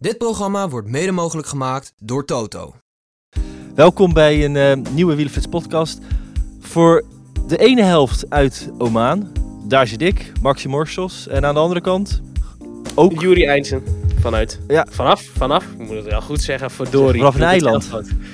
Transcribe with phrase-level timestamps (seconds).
[0.00, 2.74] Dit programma wordt mede mogelijk gemaakt door Toto.
[3.74, 5.98] Welkom bij een eh, nieuwe Wielenflits podcast.
[6.60, 7.04] Voor
[7.46, 9.32] de ene helft uit Oman,
[9.64, 11.28] daar zit ik, Maxi Morsels.
[11.28, 12.20] En aan de andere kant
[12.94, 13.20] ook...
[13.20, 13.82] Juri Eindsen.
[14.20, 14.60] Vanuit.
[14.68, 14.86] Ja.
[14.90, 17.20] Vanaf, vanaf, ik moet het wel goed zeggen, verdorie.
[17.20, 17.90] Vanaf een eiland.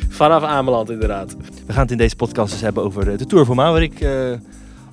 [0.09, 1.37] Vanaf Ameland, inderdaad.
[1.66, 4.01] We gaan het in deze podcast dus hebben over de Tour van Oman, waar ik
[4.01, 4.32] eh,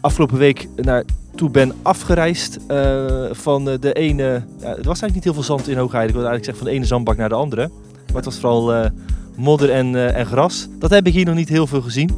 [0.02, 2.60] afgelopen week naartoe ben afgereisd.
[2.68, 4.24] eh, van eh, de ene...
[4.60, 6.08] Ja, het was eigenlijk niet heel veel zand in Hoogheide.
[6.08, 7.70] Ik wilde eigenlijk zeggen van de ene zandbak naar de andere.
[8.06, 8.90] Maar het was vooral eh,
[9.36, 10.68] modder en, en gras.
[10.80, 12.10] Dat heb ik hier nog niet heel veel gezien.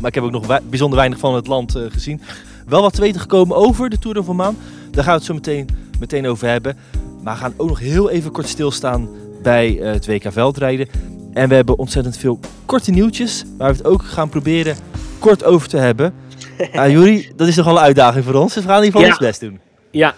[0.00, 2.20] Maar ik heb ook nog bijzonder weinig van het land gezien.
[2.66, 4.56] Wel wat te weten gekomen over de Tour de Oman.
[4.90, 6.76] Daar gaan we het zo meteen, meteen over hebben.
[7.22, 9.08] Maar we gaan ook nog heel even kort stilstaan
[9.42, 10.88] bij het WK veldrijden.
[11.32, 14.76] En we hebben ontzettend veel korte nieuwtjes, waar we het ook gaan proberen
[15.18, 16.14] kort over te hebben.
[16.92, 19.26] Juri, dat is nogal een uitdaging voor ons, dus we gaan in ieder geval Ja.
[19.26, 19.60] ons best doen.
[19.90, 20.14] Ja,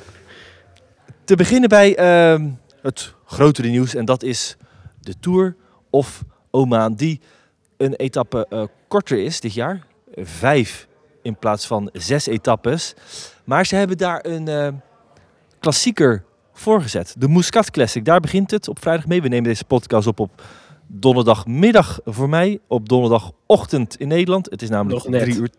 [1.25, 2.49] Te beginnen bij ehm,
[2.83, 4.57] het grotere nieuws en dat is
[5.01, 5.57] de Tour
[5.91, 7.21] of Oman, die
[7.77, 9.87] een etappe eh, korter is dit jaar.
[10.15, 10.87] Vijf
[11.23, 12.95] in plaats van zes etappes.
[13.45, 14.69] Maar ze hebben daar een eh,
[15.61, 17.15] klassieker voorgezet.
[17.19, 19.23] De Muscat Classic, daar begint het op vrijdag mee.
[19.23, 20.43] We nemen deze podcast op op
[20.87, 24.51] donderdagmiddag voor mij, op donderdagochtend in Nederland.
[24.51, 25.21] Het is namelijk net.
[25.23, 25.51] drie uur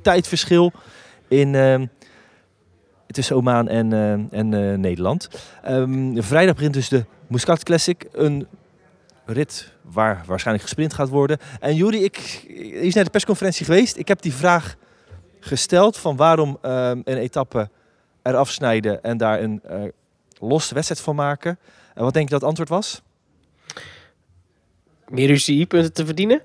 [0.00, 0.72] tijdverschil
[1.28, 1.86] in, ehm,
[3.06, 5.28] tussen Oman en, eh, en eh, Nederland.
[5.62, 8.46] Ehm, vrijdag begint dus de Muscat Classic, een
[9.26, 11.38] rit waar waarschijnlijk gesprint gaat worden.
[11.60, 12.16] En Juri, ik
[12.72, 13.96] is naar de persconferentie geweest.
[13.96, 14.76] Ik heb die vraag
[15.40, 17.70] gesteld van waarom ehm, een etappe
[18.22, 19.82] eraf snijden en daar een eh
[20.40, 21.58] losse wedstrijd van maken.
[21.94, 23.02] En wat denk je dat het antwoord was?
[25.08, 26.40] meer UCI-punten te verdienen?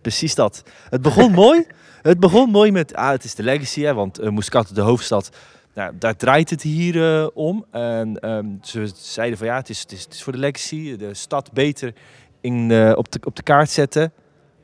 [0.00, 0.62] Precies dat.
[0.90, 1.66] Het begon mooi.
[2.02, 5.30] Het begon mooi met, ah, het is de legacy, hè, want eh, Muscat, de hoofdstad,
[5.74, 7.64] nou, daar draait het hier eh, om.
[7.70, 11.52] En ehm, ze zeiden van ja, het is, het, is, voor de legacy, de stad
[11.52, 11.92] beter
[12.40, 14.12] in, eh, op, de, op de kaart zetten.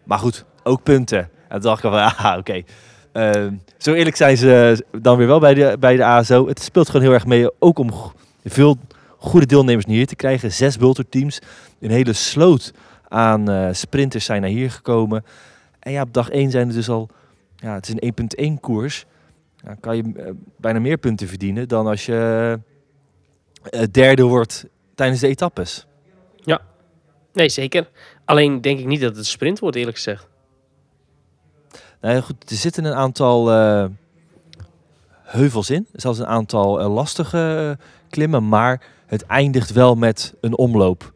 [0.04, 1.18] Maar goed, ook punten.
[1.18, 2.62] En toen dacht ik van, ah, oké.
[3.12, 6.48] Ehm, zo eerlijk zijn ze dan weer wel bij de, bij de ASO.
[6.48, 7.90] Het speelt gewoon heel erg mee, ook om
[8.44, 8.76] veel
[9.18, 10.52] goede deelnemers naar hier te krijgen.
[10.52, 11.38] Zes bulterteams,
[11.80, 12.72] een hele sloot
[13.08, 15.24] aan sprinters zijn naar hier gekomen.
[15.78, 17.08] En ja, op dag 1 zijn er dus al,
[17.58, 19.06] ja, het is een 1.1 koers.
[19.64, 22.58] Dan kan je eh, bijna meer punten verdienen dan als je
[23.62, 25.86] eh, derde wordt tijdens de etappes.
[27.32, 27.88] Nee, zeker.
[28.24, 30.28] Alleen denk ik niet dat het sprint wordt, eerlijk gezegd.
[32.00, 33.84] Nou ja, goed, er zitten een aantal eh,
[35.22, 41.12] heuvels in, zelfs een aantal lastige klimmen, maar het eindigt wel met een omloop.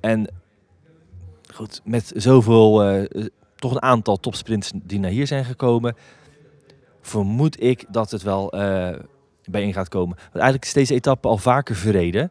[0.00, 0.28] En
[1.54, 2.82] goed, met zoveel,
[3.60, 5.96] toch een aantal topsprints die naar hier zijn gekomen,
[7.00, 8.98] vermoed ik dat het wel eh
[9.44, 10.16] bijeen gaat komen.
[10.16, 12.30] Want eigenlijk is deze etappe al vaker verreden.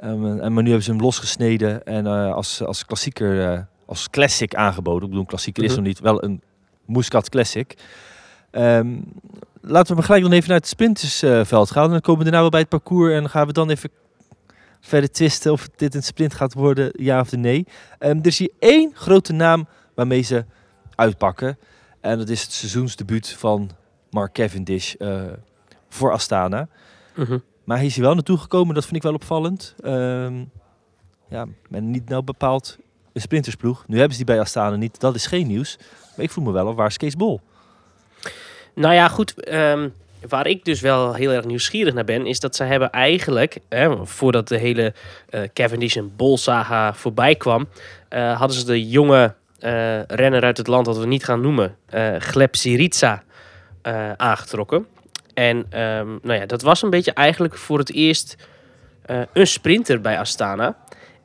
[0.00, 4.10] Ehm, en maar nu hebben ze hem losgesneden en eh, als, als klassieker, eh, als
[4.10, 5.02] classic aangeboden.
[5.02, 5.78] Ik bedoel, klassieker is Mhm.
[5.78, 6.42] nog niet, wel een
[6.86, 7.74] Muscat Classic.
[8.50, 8.96] Ehm,
[9.60, 11.84] laten we maar gelijk dan even naar het sprintersveld gaan.
[11.84, 13.90] En dan komen we daarna wel bij het parcours en gaan we dan even
[14.80, 17.66] verder twisten of dit een sprint gaat worden, ja of nee.
[17.98, 20.44] Ehm, er is hier één grote naam waarmee ze
[20.94, 21.58] uitpakken.
[22.00, 23.70] En dat is het seizoensdebuut van
[24.10, 25.22] Mark Cavendish eh,
[25.88, 26.68] voor Astana.
[27.14, 27.38] Mhm.
[27.64, 29.74] Maar hij is hier wel naartoe gekomen, dat vind ik wel opvallend.
[29.82, 30.34] Ehm
[31.32, 32.78] ja, men niet nou bepaald
[33.12, 33.84] een sprintersploeg.
[33.86, 35.78] Nu hebben ze die bij Astana niet, dat is geen nieuws.
[36.16, 37.40] Maar ik voel me wel af, waar is Kees Bol?
[38.74, 39.44] Nou ja, goed.
[39.44, 39.88] ehm,
[40.28, 44.06] waar ik dus wel heel erg nieuwsgierig naar ben, is dat ze hebben eigenlijk, hè,
[44.06, 44.94] voordat de hele
[45.28, 47.68] eh, Cavendish en Bol saga voorbij kwam,
[48.08, 49.34] eh, hadden ze de jonge
[50.06, 52.54] renner uit het land dat we niet gaan noemen, eh Gleb
[53.82, 54.86] eh, aangetrokken.
[55.34, 58.36] En ehm, nou ja, dat was een beetje eigenlijk voor het eerst
[59.02, 60.76] eh, een sprinter bij Astana.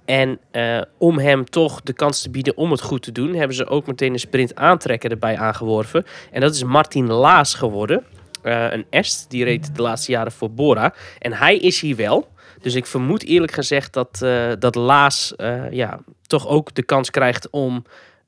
[0.06, 3.56] En eh, om hem toch de kans te bieden om het goed te doen, hebben
[3.56, 6.06] ze ook meteen een sprint aantrekker erbij aangeworven.
[6.32, 8.04] En dat is Martin Laas geworden.
[8.42, 10.94] Eh, een Est, die reed de laatste jaren voor Bora.
[11.20, 12.28] En hij is hier wel.
[12.62, 17.10] Dus ik vermoed eerlijk gezegd dat, eh, dat Laas eh, ja, toch ook de kans
[17.10, 17.86] krijgt om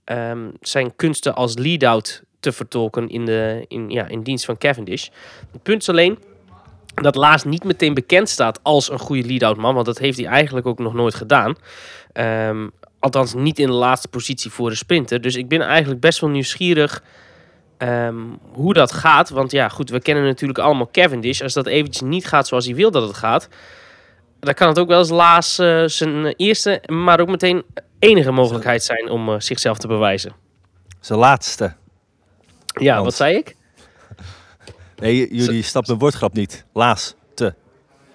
[0.10, 5.08] ehm, zijn kunsten als lead-out te vertolken in, de, in, ja, in dienst van Cavendish.
[5.52, 6.18] Het punt is alleen,
[6.96, 9.74] dat Laas niet meteen bekend staat als een goede lead-out man.
[9.74, 11.56] Want dat heeft hij eigenlijk ook nog nooit gedaan.
[12.14, 12.68] Ehm,
[13.00, 15.22] althans, niet in de laatste positie voor de sprinter.
[15.22, 17.04] Dus ik ben eigenlijk best wel nieuwsgierig
[17.78, 18.20] ehm,
[18.52, 19.30] hoe dat gaat.
[19.30, 21.42] Want ja, goed, we kennen natuurlijk allemaal Cavendish.
[21.42, 23.50] Als dat eventjes niet gaat zoals hij wil dat het gaat...
[24.40, 27.64] dan kan het ook wel eens Laas eh, zijn eerste, maar ook meteen
[28.00, 30.34] enige mogelijkheid zijn om eh, zichzelf te bewijzen.
[31.00, 31.74] Zijn laatste.
[32.66, 33.56] Ja, Want- wat zei ik?
[34.96, 36.66] Nee, jullie snappen mijn woordgrap niet.
[36.74, 37.16] Laas.
[37.34, 37.54] Te.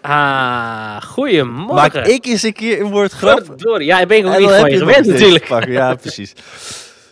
[0.00, 1.75] Ah, goeiemorgen.
[1.75, 3.54] Maak ik eens een keer een woordgrap.
[3.78, 5.46] Ja, daar ben ik ook niet van je gewend natuurlijk.
[5.46, 5.72] pakken.
[5.72, 6.32] Ja, precies.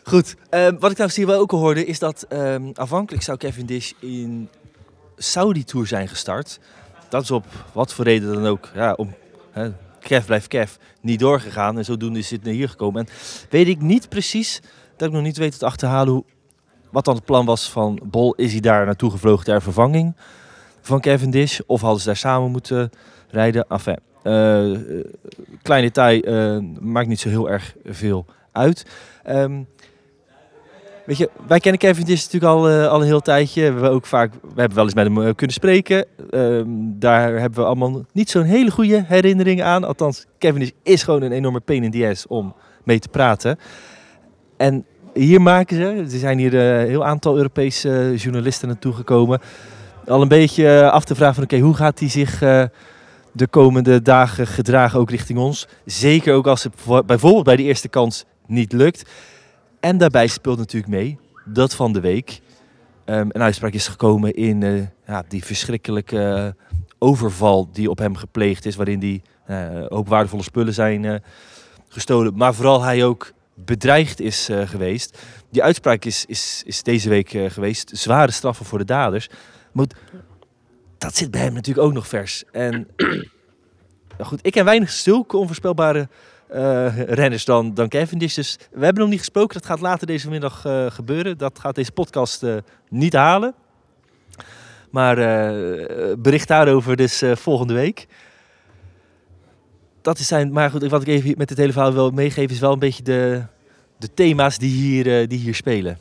[0.05, 0.35] Goed.
[0.51, 4.49] ehm, wat ik nou hier wel ook hoorde, is dat ehm afhankelijk zou Cavendish in
[5.17, 6.59] Saudi-tour zijn gestart.
[7.09, 8.69] Dat is op wat voor reden dan ook.
[8.75, 9.15] Ja, om
[9.51, 9.71] hè,
[10.03, 11.79] Kev blijft Kev niet doorgegaan.
[11.79, 13.07] En zodoende is het naar hier gekomen.
[13.07, 13.13] En
[13.51, 14.61] weet ik niet precies,
[14.97, 16.25] dat ik nog niet weet te achterhalen hoe,
[16.91, 18.35] wat dan het plan was van Bol.
[18.35, 20.17] Is hij daar naartoe gevlogen ter vervanging
[20.81, 21.61] van Cavendish?
[21.67, 22.91] Of hadden ze daar samen moeten
[23.31, 23.67] rijden?
[23.69, 24.71] Enfin, eh,
[25.63, 28.87] klein detail, eh, maakt niet zo heel erg veel uit.
[29.23, 29.63] Ehm,
[31.47, 33.61] wij kennen Cavendish natuurlijk al, eh, al een heel tijdje.
[33.61, 36.07] We hebben ook vaak, we hebben wel eens met hem eh, kunnen spreken.
[36.31, 36.65] Ehm,
[36.99, 39.85] daar hebben we allemaal niet zo'n hele goede herinneringen aan.
[39.85, 42.55] Althans, Cavendish is gewoon een enorme pain in the ass om
[42.85, 43.59] mee te praten.
[44.57, 45.83] En hier maken ze,
[46.15, 49.41] er zijn hier eh, een heel aantal Europese eh, journalisten naartoe gekomen.
[50.07, 52.65] Al een beetje eh, af te vragen van oké, hoe gaat hij zich eh,
[53.33, 55.69] de komende dagen gedragen ook richting ons?
[55.85, 59.11] Zeker ook als het voor- bijvoorbeeld bij de eerste kans niet lukt.
[59.83, 62.41] En daarbij speelt natuurlijk mee dat van de week
[63.05, 66.67] ehm, een uitspraak is gekomen in eh, ja, die verschrikkelijke eh,
[66.99, 68.77] overval die op hem gepleegd is.
[68.77, 71.23] Waarin die eh, ook waardevolle spullen zijn
[71.89, 72.37] gestolen.
[72.37, 75.19] Maar vooral hij ook bedreigd is geweest.
[75.51, 77.91] Die uitspraak is, is, is deze week geweest.
[77.95, 79.29] Zware straffen voor de daders.
[79.73, 79.87] Maar
[80.99, 82.45] dat zit bij hem natuurlijk ook nog vers.
[82.53, 82.89] En
[84.17, 86.09] nou goed, ik ken weinig zulke onvoorspelbare
[87.07, 88.35] renners dan, dan Cavendish.
[88.35, 89.59] Dus we hebben nog niet gesproken.
[89.59, 91.39] Dat gaat later deze middag eh, gebeuren.
[91.39, 92.57] Dat gaat deze podcast eh,
[92.89, 93.55] niet halen.
[94.91, 98.07] Maar eh, bericht daarover dus eh, volgende week.
[100.03, 102.61] Dat is zijn, maar goed, wat ik even met dit hele verhaal wil meegeven is
[102.61, 103.43] wel een beetje de,
[103.99, 105.99] de thema's die hier, eh, die hier spelen.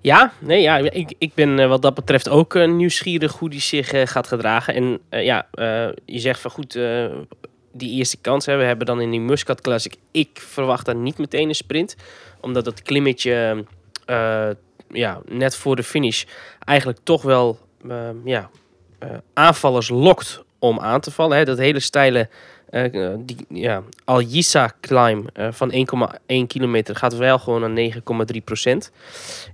[0.00, 3.60] Ja, nee, ja ik, ik ben eh, wat dat betreft ook eh, nieuwsgierig hoe die
[3.60, 4.74] zich eh, gaat gedragen.
[4.74, 7.06] En eh, ja, eh, je zegt van goed, eh,
[7.76, 9.96] die eerste kans hebben hebben dan in die Muscat Classic.
[10.10, 11.96] Ik verwacht dan niet meteen een sprint,
[12.40, 13.64] omdat dat klimmetje
[14.04, 14.50] eh,
[14.88, 16.24] ja, net voor de finish
[16.58, 17.58] eigenlijk toch wel
[17.88, 18.50] eh, ja,
[18.98, 21.36] eh, aanvallers lokt om aan te vallen.
[21.36, 21.44] Hè.
[21.44, 22.28] Dat hele steile
[22.70, 27.92] eh, die, ja, Al-Yissa climb eh, van 1,1 kilometer gaat wel gewoon naar
[28.34, 28.92] 9,3 procent.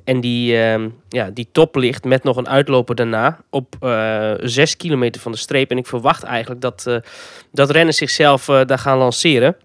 [0.04, 4.76] En die, ehm, ja, die top ligt met nog een uitloper daarna op eh 6
[4.76, 5.70] kilometer van de streep.
[5.70, 7.00] En ik verwacht eigenlijk dat,
[7.52, 9.56] dat renners zichzelf daar gaan lanceren.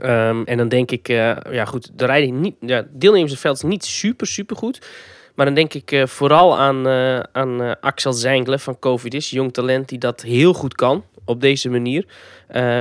[0.00, 1.06] Ehm, en dan denk ik,
[1.50, 4.86] ja goed, de rijding niet, ja, deelnemersveld is niet super, super goed.
[5.36, 9.52] Maar dan denk ik eh, vooral aan, eh, aan eh, Axel Zengler van Covidis, jong
[9.52, 12.06] talent die dat heel goed kan op deze manier.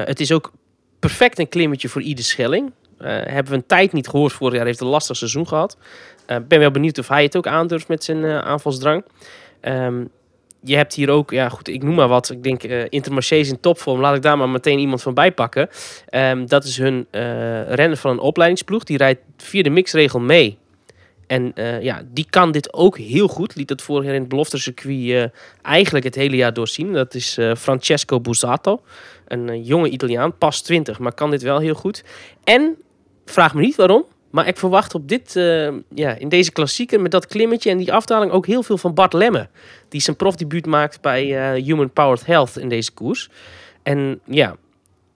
[0.05, 0.51] Het is ook
[0.99, 2.71] perfect een klimmetje voor ieder Schelling.
[2.97, 4.33] Hebben we een tijd niet gehoord.
[4.33, 5.77] Vorig jaar heeft een lastig seizoen gehad.
[6.47, 9.05] Ben wel benieuwd of hij het ook aandurft met zijn aanvalsdrang.
[9.61, 10.03] Ehm,
[10.61, 12.29] je hebt hier ook, ja goed, ik noem maar wat.
[12.29, 13.99] Ik denk eh Intermarché is in topvorm.
[13.99, 15.69] Laat ik daar maar meteen iemand van bijpakken.
[16.09, 17.21] Ehm, dat is hun eh
[17.73, 18.83] renner van een opleidingsploeg.
[18.83, 20.57] Die rijdt via de mixregel mee.
[21.27, 23.55] En eh, ja, die kan dit ook heel goed.
[23.55, 25.23] Liet dat vorig jaar in het beloftecircuit eh
[25.61, 26.93] eigenlijk het hele jaar doorzien.
[26.93, 28.81] Dat is eh, Francesco Busato.
[29.27, 32.03] Een jonge Italiaan, pas 20, maar kan dit wel heel goed.
[32.43, 32.75] En,
[33.25, 35.33] vraag me niet waarom, maar ik verwacht op dit,
[35.95, 39.13] ja, in deze klassieker met dat klimmetje en die afdaling ook heel veel van Bart
[39.13, 39.49] Lemme.
[39.89, 41.25] Die zijn profdebuut maakt bij
[41.61, 43.29] Human Powered Health in deze koers.
[43.83, 44.55] En ja,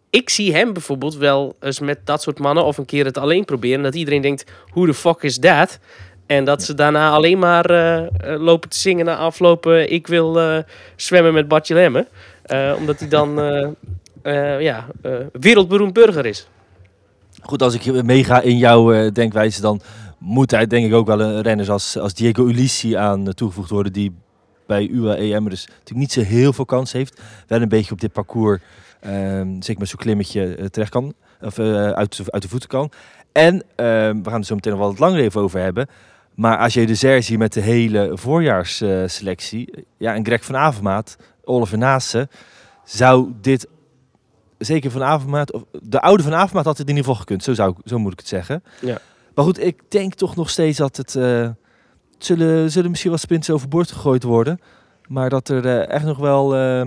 [0.09, 3.45] ik zie hem bijvoorbeeld wel eens met dat soort mannen of een keer het alleen
[3.45, 3.83] proberen.
[3.83, 5.79] Dat iedereen denkt, hoe de fuck is dat?
[6.25, 9.91] En dat ze daarna alleen maar eh, eh, lopen te zingen na aflopen.
[9.91, 10.57] Ik wil eh,
[10.95, 12.07] zwemmen met Bartje Lemme.
[12.77, 13.35] Omdat hij dan
[14.69, 14.87] ja,
[15.31, 16.47] wereldberoemd burger is.
[17.41, 19.81] Goed, als ik meega in jouw denkwijze, dan
[20.17, 23.93] moet hij denk ik ook wel een renner als, als Diego Ulissi aan toegevoegd worden.
[23.93, 24.15] Die
[24.65, 27.21] bij UAE dus natuurlijk niet zo heel veel kans heeft.
[27.47, 28.59] Wel een beetje op dit parcours,
[29.59, 31.13] zeker met zo'n klimmetje, eh, terecht kan.
[31.41, 32.91] Of eh, uit, de- uit de voeten kan.
[33.31, 35.87] En ehm, we gaan het zo meteen nog wel wat langer even over hebben.
[36.35, 39.85] Maar als je de Zer ziet met de hele voorjaarsselectie.
[39.97, 42.27] ja, en Greg van Avermaat, Oliver Naassen.
[42.83, 43.67] Zou dit
[44.57, 47.43] zeker van Avermaat, of de oude van Avermaat had het in ieder geval gekund.
[47.43, 48.63] Zo, zou, zo moet ik het zeggen.
[48.81, 48.97] Ja.
[49.35, 51.15] Maar goed, ik denk toch nog steeds dat het...
[51.15, 51.49] eh,
[52.17, 54.59] zullen, zullen misschien wat sprints overboord gegooid worden.
[55.07, 56.55] Maar dat er eh, echt nog wel...
[56.55, 56.85] eh,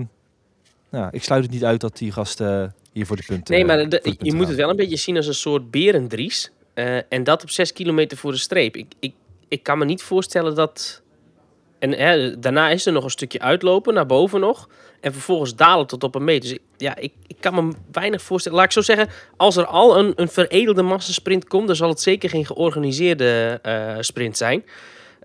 [0.93, 3.53] nou, ik sluit het niet uit dat die gasten hier voor de punten...
[3.53, 4.47] Nee, maar de- de je moet gaan.
[4.49, 6.51] het wel een beetje zien als een soort berendries.
[6.73, 8.75] Eh, en dat op 6 kilometer voor de streep.
[8.75, 9.13] Ik, ik,
[9.47, 11.01] ik kan me niet voorstellen dat...
[11.79, 14.69] En hè, daarna is er nog een stukje uitlopen, naar boven nog.
[15.01, 16.41] En vervolgens dalen tot op een meter.
[16.41, 18.57] Dus ik, ja, ik, ik kan me weinig voorstellen.
[18.57, 21.67] Laat ik zo zeggen, als er al een, een veredelde massasprint komt...
[21.67, 24.63] dan zal het zeker geen georganiseerde eh, sprint zijn.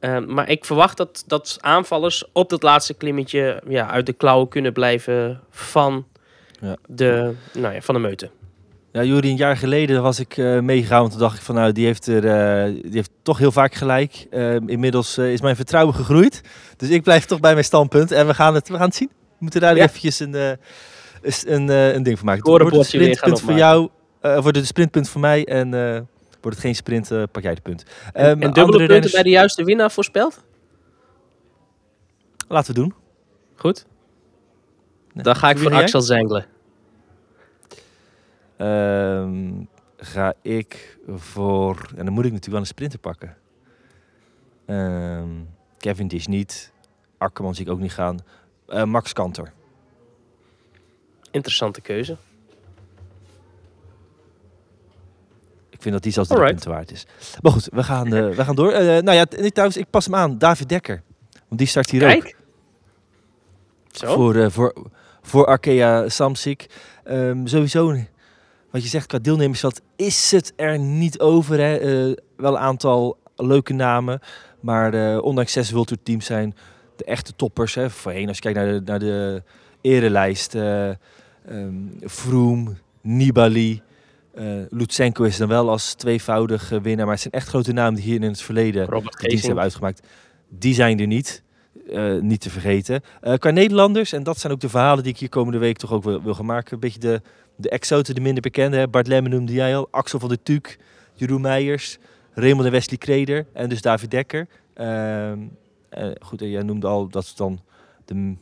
[0.01, 3.63] Eh, maar ik verwacht dat, dat aanvallers op dat laatste klimmetje...
[3.69, 6.07] Ja, uit de klauwen kunnen blijven van,
[6.61, 6.77] Ja.
[6.87, 8.31] de, nou ja, van de meute.
[8.93, 11.01] Ja, Juri, een jaar geleden was ik eh meegegaan.
[11.01, 13.75] Want toen dacht ik van, nou, die heeft, er, eh, die heeft toch heel vaak
[13.75, 14.27] gelijk.
[14.31, 16.41] Eh, inmiddels eh, is mijn vertrouwen gegroeid.
[16.77, 18.13] Dus ik blijf toch bij mijn standpunt.
[18.13, 19.09] En we gaan het, we gaan het zien.
[19.09, 19.85] We moeten daar Ja.
[19.85, 20.35] eventjes een,
[21.45, 22.43] een, een ding van maken.
[22.51, 23.89] Wordt het sprintpunt voor jou,
[24.21, 25.45] wordt het sprintpunt voor mij.
[25.45, 25.71] En
[26.41, 27.85] wordt het geen sprint, eh, pak jij de punt.
[28.13, 30.45] En, Ehm, en dubbele punten renners- bij de juiste winnaar voorspeld?
[32.49, 32.95] Laten we doen.
[33.55, 33.87] Goed.
[35.13, 35.25] Nee.
[35.25, 35.73] Dan ga ik voor?
[35.75, 36.47] Axel Zengelen.
[38.57, 39.53] Ehm,
[39.97, 41.91] ga ik voor...
[41.97, 43.37] En dan moet ik natuurlijk wel een sprinter pakken.
[44.67, 45.29] Ehm
[45.79, 46.73] Kevin Dish niet.
[47.19, 48.19] Akkerman zie ik ook niet gaan.
[48.67, 49.53] Eh, Max Kanter.
[51.31, 52.17] Interessante keuze.
[55.79, 56.65] Ik vind dat die zelfs drie Alright.
[56.65, 57.07] punten waard is.
[57.43, 58.71] Maar goed, we gaan, eh, we gaan door.
[58.71, 60.39] Eh, nou ja, trouwens, ik pas hem aan.
[60.39, 61.03] David Dekker.
[61.49, 62.35] Want die start hier ook.
[63.93, 64.15] Zo.
[64.15, 64.75] Voor, eh, voor,
[65.23, 66.67] voor Arkea Samsic.
[67.05, 67.97] Ehm, sowieso,
[68.71, 71.59] wat je zegt qua deelnemersveld, is het er niet over.
[71.61, 71.79] Hè?
[72.37, 74.21] Wel een aantal leuke namen.
[74.61, 76.55] Maar ondanks zes World Tour teams zijn
[76.97, 77.75] de echte toppers.
[77.75, 77.91] Hè?
[77.91, 79.43] Voorheen, als je kijkt naar de, naar de
[79.81, 80.55] erelijst.
[80.55, 80.89] eh
[81.47, 82.69] ehm,
[83.01, 83.83] Nibali.
[84.39, 87.05] Eh Lutsenko is dan wel als tweevoudig eh, winnaar.
[87.05, 90.07] Maar het zijn echt grote namen die hier in het verleden de dienst hebben uitgemaakt.
[90.49, 91.43] Die zijn er niet.
[91.89, 93.01] Eh, niet te vergeten.
[93.21, 95.93] Eh, qua Nederlanders, en dat zijn ook de verhalen die ik hier komende week toch
[95.93, 96.75] ook wil, wil gaan maken.
[96.75, 97.23] Een beetje de,
[97.57, 98.77] de exoten, de minder bekende.
[98.77, 98.89] Hè.
[98.89, 99.89] Bart Lemmen noemde jij al.
[99.91, 100.79] Axel van der Tuuk,
[101.15, 101.99] Jeroen Meijers,
[102.33, 104.49] Raymond en Wesley Kreder en dus David Dekker.
[104.75, 105.39] Ehm,
[105.89, 107.61] eh, goed, en jij noemde al dat dan
[108.05, 108.35] de,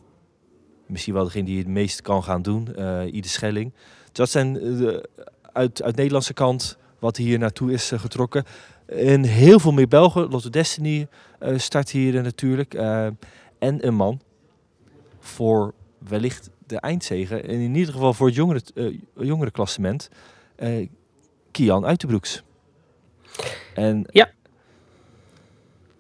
[0.86, 2.68] misschien wel degene die het meest kan gaan doen.
[3.12, 3.72] Ide Schelling.
[3.72, 5.08] Dus dat zijn de,
[5.56, 8.44] uit, uit Nederlandse kant wat hier naartoe is eh, getrokken.
[8.86, 10.28] En heel veel meer Belgen.
[10.28, 11.08] Lotto Destiny
[11.38, 12.74] eh, start hier natuurlijk.
[12.74, 13.06] Eh,
[13.58, 14.20] en een man
[15.18, 17.44] voor wellicht de eindzegen.
[17.44, 18.62] En in ieder geval voor het jongere,
[19.14, 20.08] jongere klassement.
[21.50, 22.42] Kian Uiterbroeks.
[23.74, 24.30] En Ja.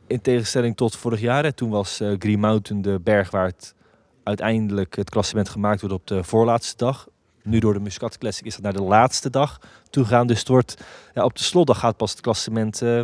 [0.06, 3.74] in tegenstelling tot vorig jaar, hè, toen was Green Mountain de berg waar het
[4.22, 7.08] uiteindelijk het klassement gemaakt wordt op de voorlaatste dag.
[7.46, 9.60] Nu door de Muscat Classic is dat naar de laatste dag
[9.90, 10.26] toegaan.
[10.26, 10.84] Dus het wordt,
[11.14, 13.02] ja, op de slotdag gaat pas het klassement eh,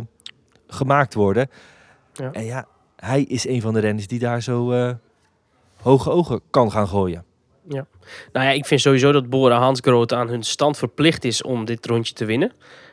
[0.67, 1.49] gemaakt worden.
[2.13, 2.31] Ja.
[2.31, 4.91] En ja, hij is een van de renners die daar zo eh,
[5.81, 7.23] hoge ogen kan gaan gooien.
[8.33, 11.85] Nou ja, ik vind sowieso dat Bora Hansgrote aan hun stand verplicht is om dit
[11.85, 12.51] rondje te winnen.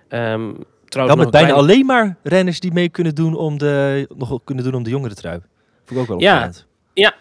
[0.09, 0.53] Ehm
[0.89, 4.65] trouwens, Dan met bijna alleen maar renners die mee kunnen doen om de, nog kunnen
[4.65, 5.41] doen om de jongere trui.
[5.85, 6.33] Vond ik ook wel Ja.
[6.35, 6.57] opvallend.
[6.59, 6.65] Ja,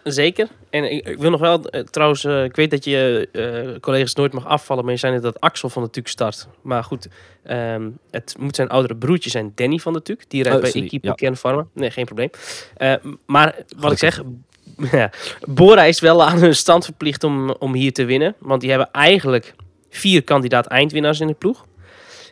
[0.04, 0.48] zeker.
[0.70, 4.16] En ik, ik wil nog wel, eh, trouwens, eh, ik weet dat je eh, collega's
[4.16, 6.48] nooit mag afvallen, maar je zei net dat Axel van de Tuuk start.
[6.62, 7.08] Maar goed,
[7.44, 10.26] ehm, het moet zijn oudere broertje zijn, Danny van de Tuuk.
[10.28, 11.14] Die rijdt Oh, bij sorry, Equipe ja.
[11.14, 11.66] Kern Pharma.
[11.74, 12.30] Nee, geen probleem.
[12.78, 12.94] Eh,
[13.26, 14.22] maar wat ik zeg,
[14.92, 15.12] ja,
[15.48, 18.36] Bora is wel aan hun stand verplicht om, om hier te winnen.
[18.40, 19.54] Want die hebben eigenlijk
[19.90, 21.66] vier kandidaat eindwinnaars in de ploeg.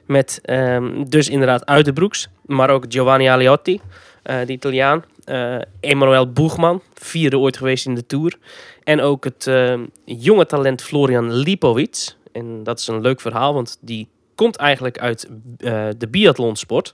[0.05, 3.81] Met ehm, dus inderdaad Uiterbroeks, maar ook Giovanni Aliotti,
[4.27, 5.03] eh, de Italiaan.
[5.25, 8.37] eh Emanuel Boegman, vierde ooit geweest in de Tour.
[8.83, 12.15] En ook het ehm, jonge talent Florian Lipovic.
[12.31, 16.93] En dat is een leuk verhaal, want die komt eigenlijk uit eh, de biathlonsport.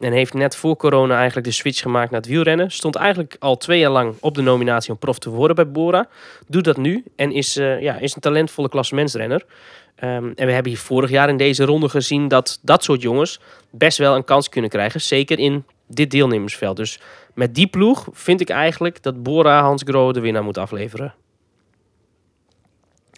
[0.00, 2.70] En heeft net voor corona eigenlijk de switch gemaakt naar het wielrennen.
[2.70, 6.08] Stond eigenlijk al twee jaar lang op de nominatie om prof te worden bij Bora.
[6.46, 9.44] Doet dat nu en is, eh, ja, is een talentvolle klassementsrenner.
[9.94, 13.40] Ehm, en we hebben hier vorig jaar in deze ronde gezien dat dat soort jongens
[13.70, 15.00] best wel een kans kunnen krijgen.
[15.00, 16.76] Zeker in dit deelnemersveld.
[16.76, 17.00] Dus
[17.34, 21.14] met die ploeg vind ik eigenlijk dat Bora Hans Grohe de winnaar moet afleveren.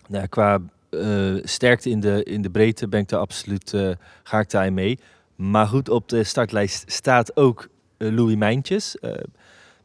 [0.08, 0.60] Nou, qua
[0.90, 3.90] eh, sterkte in de, in de breedte ben ik daar absoluut, eh,
[4.22, 4.98] ga ik mee.
[5.36, 8.96] Maar goed, op de startlijst staat ook eh, Louis Mijntjes.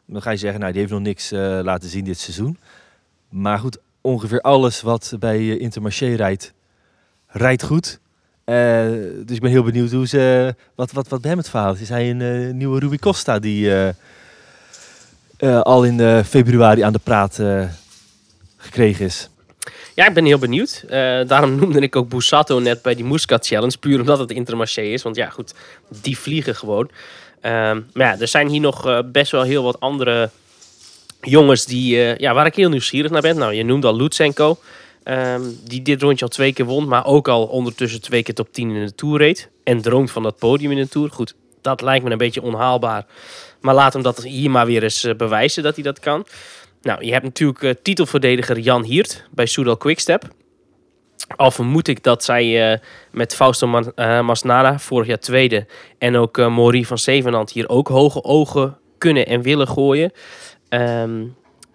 [0.05, 2.57] Dan ga je zeggen, nou, die heeft nog niks laten zien dit seizoen.
[3.29, 6.53] Maar goed, ongeveer alles wat bij Intermarché rijdt,
[7.27, 7.99] rijdt goed.
[8.45, 8.85] Eh,
[9.25, 11.81] dus ik ben heel benieuwd hoe ze, wat, wat, wat bij hem het verhaal is.
[11.81, 13.93] Is hij een eh, nieuwe Rui Costa die
[15.37, 17.41] eh, al in februari aan de praat
[18.57, 19.29] gekregen is?
[19.95, 20.83] Ja, ik ben heel benieuwd.
[21.27, 23.77] Daarom noemde ik ook Bussato net bij die Muscat Challenge.
[23.77, 25.01] Puur omdat het Intermarché is.
[25.01, 25.53] Want ja, goed,
[26.01, 26.89] die vliegen gewoon.
[27.41, 30.29] Ehm, maar ja, er zijn hier nog best wel heel wat andere
[31.21, 33.37] jongens die, ja, waar ik heel nieuwsgierig naar ben.
[33.37, 34.57] Nou, je noemde al Lutsenko.
[35.05, 38.53] Ehm, die dit rondje al twee keer won, maar ook al ondertussen twee keer top
[38.53, 39.49] 10 in de Tour reed.
[39.63, 41.09] En droomt van dat podium in de Tour.
[41.11, 43.05] Goed, dat lijkt me een beetje onhaalbaar.
[43.61, 46.25] Maar laat hem dat hier maar weer eens eh, bewijzen dat hij dat kan.
[46.81, 50.27] Nou, je hebt natuurlijk eh, titelverdediger Jan Hiert bij Soudal Quickstep.
[51.35, 52.79] Al vermoed ik dat zij eh,
[53.11, 53.93] met Fausto Man-
[54.25, 55.65] Masnada, vorig jaar tweede,
[55.97, 60.11] en ook Maury van Zevenand hier ook hoge ogen kunnen en willen gooien.
[60.69, 61.23] Ehm,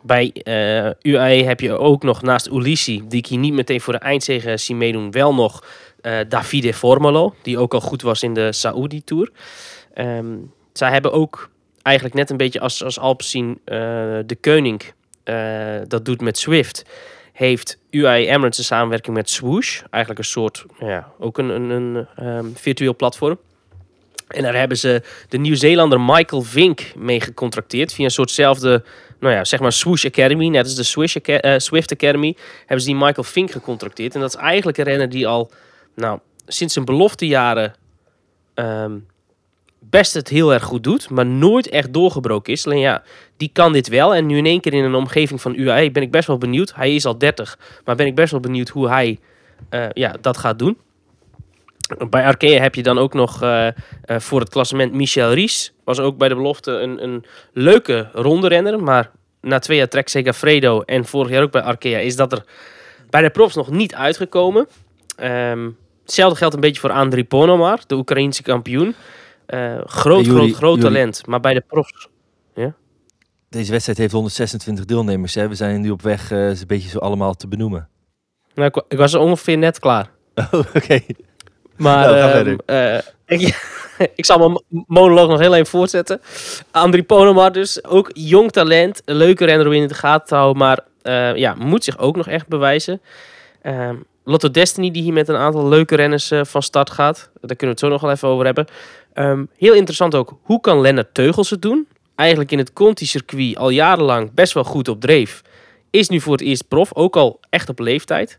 [0.03, 3.93] bij eh UAE heb je ook nog naast Ulissi, die ik hier niet meteen voor
[3.93, 5.65] de eindzege zie meedoen, wel nog
[6.01, 9.31] eh, Davide Formolo, die ook al goed was in de Saudi Tour.
[9.95, 10.37] Ehm,
[10.73, 11.51] zij hebben ook
[11.83, 13.77] eigenlijk net een beetje als, als Alpecin eh
[14.27, 14.83] de Koning
[15.89, 16.85] dat doet met Swift,
[17.33, 19.81] heeft UAE Emirates een samenwerking met Swoosh.
[19.91, 23.39] Eigenlijk een soort, ja, ook een, een, een ehm, virtueel platform.
[24.29, 27.93] En daar hebben ze de Nieuw-Zeelander Michael Vink mee gecontracteerd.
[27.93, 28.85] Via een soortzelfde,
[29.21, 30.49] nou ja, zeg maar Swoosh Academy.
[30.49, 32.37] Net als de Swish eh, Swift Academy.
[32.59, 34.15] Hebben ze die Michael Vink gecontracteerd.
[34.15, 35.51] En dat is eigenlijk een renner die al,
[35.95, 37.75] nou, sinds zijn beloftejaren...
[38.55, 38.93] ehm
[39.91, 42.67] best het heel erg goed doet, maar nooit echt doorgebroken is.
[42.67, 43.03] Alleen ja,
[43.37, 44.15] die kan dit wel.
[44.15, 46.75] En nu in één keer in een omgeving van UAE ben ik best wel benieuwd.
[46.75, 49.19] Hij is al 30, maar ben ik best wel benieuwd hoe hij
[49.69, 50.79] eh, ja, dat gaat doen.
[52.11, 53.69] Bij Arkea heb je dan ook nog eh,
[54.07, 55.73] voor het klassement Michel Ries.
[55.97, 58.83] Was ook bij de belofte een, een leuke ronderenner.
[58.83, 62.45] Maar na twee jaar Trek Segafredo en vorig jaar ook bij Arkea is dat er
[63.11, 64.69] bij de profs nog niet uitgekomen.
[65.17, 65.71] Ehm,
[66.03, 68.95] hetzelfde geldt een beetje voor Andriy Ponomar, de Oekraïense kampioen.
[69.47, 71.27] Eh, groot, Juri- groot, groot Juri- talent.
[71.27, 72.09] Maar bij de profs...
[73.49, 75.35] Deze wedstrijd heeft 126 deelnemers.
[75.35, 75.49] Hè.
[75.49, 77.89] We zijn nu op weg ze een beetje zo allemaal te benoemen.
[78.55, 80.11] Nou, ik, ik was er ongeveer net klaar.
[80.53, 81.01] Oh, oké.
[81.81, 82.99] Maar Nou, ehm, eh,
[83.39, 83.63] ik,
[84.15, 86.21] ik zal mijn mo- monoloog nog heel even voortzetten.
[86.71, 89.03] Andri Ponomar dus, ook jong talent.
[89.05, 90.57] Een leuke renner om in de gaten te houden.
[90.59, 93.01] Maar eh, ja, moet zich ook nog echt bewijzen.
[93.63, 93.95] Ehm,
[94.25, 97.17] Lotto Destiny die hier met een aantal leuke renners eh, van start gaat.
[97.41, 98.67] Daar kunnen we het zo nog wel even over hebben.
[99.13, 101.89] Ehm, heel interessant ook, hoe kan Lennart Teugels het doen?
[102.15, 105.43] Eigenlijk in het Conti-circuit al jarenlang best wel goed op dreef.
[105.91, 108.39] Is nu voor het eerst prof, ook al echt op leeftijd.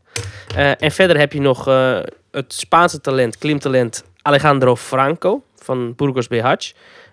[0.77, 1.67] En verder heb je nog
[2.32, 6.54] het Spaanse talent, klimtalent Alejandro Franco van Burgos BH.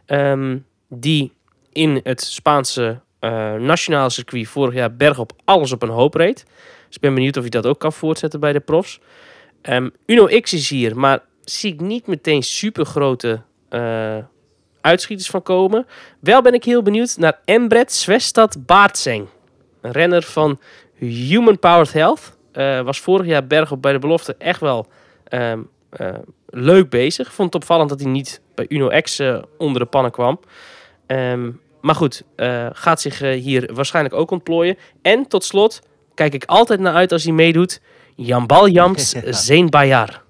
[0.07, 1.33] Ehm, die
[1.73, 6.45] in het Spaanse eh nationale circuit vorig jaar bergop alles op een hoop reed.
[6.87, 9.01] Dus ik ben benieuwd of hij dat ook kan voortzetten bij de profs.
[9.63, 13.43] Ehm, Uno X is hier, maar zie ik niet meteen super grote
[14.81, 15.87] uitschieters van komen.
[16.21, 19.27] Wel ben ik heel benieuwd naar Embret Swestad Baartseng.
[19.81, 20.61] Een renner van
[20.95, 22.37] Human Powered Health.
[22.53, 24.87] Eh, was vorig jaar bergop bij de belofte echt wel
[25.29, 25.61] ehm,
[25.91, 26.15] eh,
[26.47, 27.33] leuk bezig.
[27.33, 30.41] Vond het opvallend dat hij niet bij Uno X eh, onder de pannen kwam.
[31.07, 34.79] Ehm, maar goed, eh, gaat zich hier waarschijnlijk ook ontplooien.
[35.03, 35.81] En tot slot
[36.15, 37.81] kijk ik altijd naar uit als hij meedoet.
[38.15, 39.33] Jambal Jams Ja.
[39.33, 40.23] Zeen Bayar.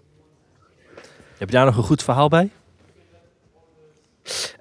[1.38, 2.50] Heb je daar nog een goed verhaal bij?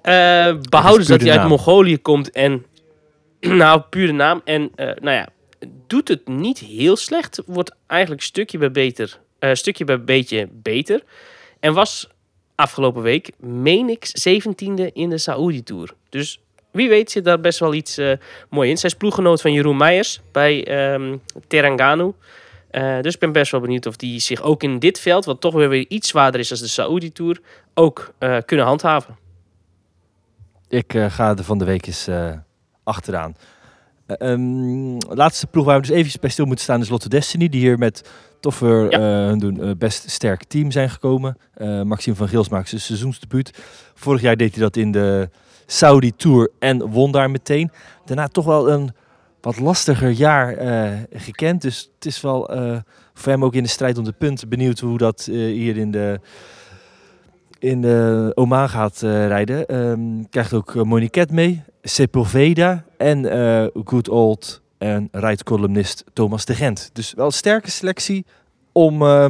[0.02, 0.12] Eh,
[0.60, 1.48] behouden puur dat hij uit?
[1.48, 2.66] Mongolië komt en...
[3.40, 4.40] nou, puur de naam.
[4.44, 5.28] En nou ja,
[5.86, 7.42] doet het niet heel slecht.
[7.46, 11.02] Wordt eigenlijk stukje bij, beter, eh, stukje bij beetje beter.
[11.60, 12.08] En was
[12.54, 15.94] afgelopen week, meen ik, 17e in de Saudi Tour.
[16.08, 18.12] Dus wie weet zit daar best wel iets eh
[18.50, 18.78] mooi in.
[18.78, 22.12] Zij is ploeggenoot van Jeroen Meijers bij ehm Teranganu.
[22.70, 25.40] Eh, dus ik ben best wel benieuwd of die zich ook in dit veld, wat
[25.40, 27.40] toch weer weer iets zwaarder is als de Saudi Tour,
[27.74, 28.12] ook
[28.44, 29.16] kunnen handhaven.
[30.68, 32.08] Ik ga er van de week eens
[32.84, 33.36] achteraan.
[34.08, 37.48] Eh, ehm, laatste ploeg waar we dus even bij stil moeten staan is Lotto Destiny.
[37.48, 38.98] Die hier met toffer Ja.
[38.98, 41.36] eh, hun doen, eh, best sterk team zijn gekomen.
[41.54, 43.58] Eh, Maxime van Gils maakt zijn seizoensdebuut.
[43.94, 45.28] Vorig jaar deed hij dat in de
[45.66, 47.70] Saudi Tour en won daar meteen.
[48.04, 48.90] Daarna toch wel een
[49.40, 50.56] wat lastiger jaar
[51.12, 51.62] gekend.
[51.62, 52.50] Dus het is wel
[53.14, 56.20] voor hem ook in de strijd om de punten benieuwd hoe dat hier in de
[57.58, 59.66] in de Oman gaat rijden.
[59.66, 63.24] Ehm, krijgt ook Moniquette mee, Sepulveda en
[63.84, 66.90] good old en rijtcolumnist Thomas de Gent.
[66.92, 68.26] Dus wel een sterke selectie
[68.72, 69.28] om eh,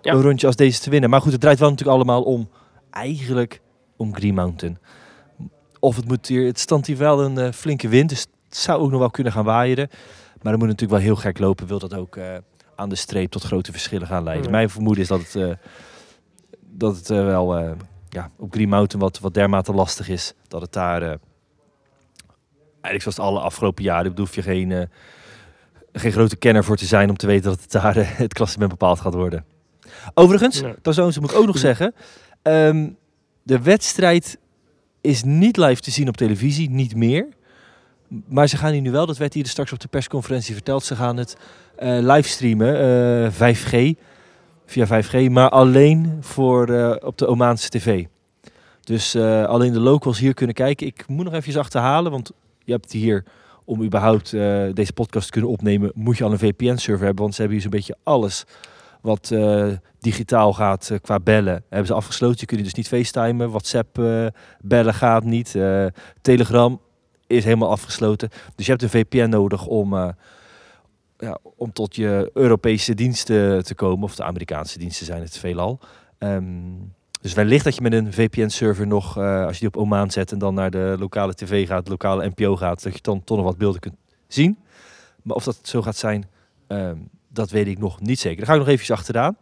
[0.00, 0.12] Ja.
[0.12, 1.10] een rondje als deze te winnen.
[1.10, 2.48] Maar goed, het draait wel natuurlijk allemaal om,
[2.90, 3.60] eigenlijk
[3.96, 4.78] om Green Mountain.
[5.80, 8.80] Of het moet hier, het stand hier wel een eh, flinke wind, dus het zou
[8.80, 9.76] ook nog wel kunnen gaan waaien.
[9.76, 12.24] Maar dan moet het natuurlijk wel heel gek lopen, wil dat ook eh,
[12.76, 14.44] aan de streep tot grote verschillen gaan leiden.
[14.44, 14.50] Ja.
[14.50, 15.58] Mijn vermoeden is dat het,
[16.60, 17.76] dat het wel
[18.08, 20.34] ja, op Green Mountain wat, wat dermate lastig is.
[20.48, 21.18] Dat het daar,
[22.86, 24.82] eigenlijk zoals alle afgelopen jaren, hoef je geen, eh,
[25.92, 28.70] geen grote kenner voor te zijn om te weten dat het daar eh, het klassement
[28.70, 29.44] bepaald gaat worden.
[30.14, 30.74] Overigens, Ja.
[30.82, 31.94] Tazoons moet ik ook nog zeggen,
[32.42, 32.88] ehm,
[33.42, 34.38] de wedstrijd
[35.00, 37.26] is niet live te zien op televisie, niet meer.
[38.26, 40.96] Maar ze gaan hier nu wel, dat werd hier straks op de persconferentie verteld, ze
[40.96, 41.36] gaan het
[41.76, 42.80] eh livestreamen,
[43.24, 43.94] eh 5G,
[44.66, 46.62] via 5G, maar alleen voor
[47.02, 48.04] op de Omaanse tv.
[48.84, 50.86] Dus alleen de locals hier kunnen kijken.
[50.86, 52.32] Ik moet nog even achterhalen, want
[52.66, 53.24] je hebt hier,
[53.64, 57.34] om überhaupt eh, deze podcast te kunnen opnemen, moet je al een VPN-server hebben, want
[57.34, 58.44] ze hebben hier zo'n beetje alles
[59.00, 59.68] wat eh,
[60.00, 62.40] digitaal gaat eh, qua bellen, hebben ze afgesloten.
[62.40, 64.00] Je kunt dus niet facetimen, WhatsApp
[64.60, 65.54] bellen gaat niet,
[66.20, 66.80] Telegram
[67.26, 68.28] is helemaal afgesloten.
[68.54, 69.94] Dus je hebt een VPN nodig om,
[71.18, 75.78] ja, om tot je Europese diensten te komen, of de Amerikaanse diensten zijn het veelal.
[76.18, 76.44] Ehm,
[77.26, 80.32] dus wellicht dat je met een VPN-server nog, eh, als je die op Oman zet
[80.32, 83.36] en dan naar de lokale tv gaat, de lokale NPO gaat, dat je dan toch
[83.36, 83.94] nog wat beelden kunt
[84.28, 84.58] zien.
[85.22, 86.24] Maar of dat zo gaat zijn,
[86.66, 86.96] ehm,
[87.28, 88.36] dat weet ik nog niet zeker.
[88.36, 89.36] Daar ga ik nog eventjes achteraan.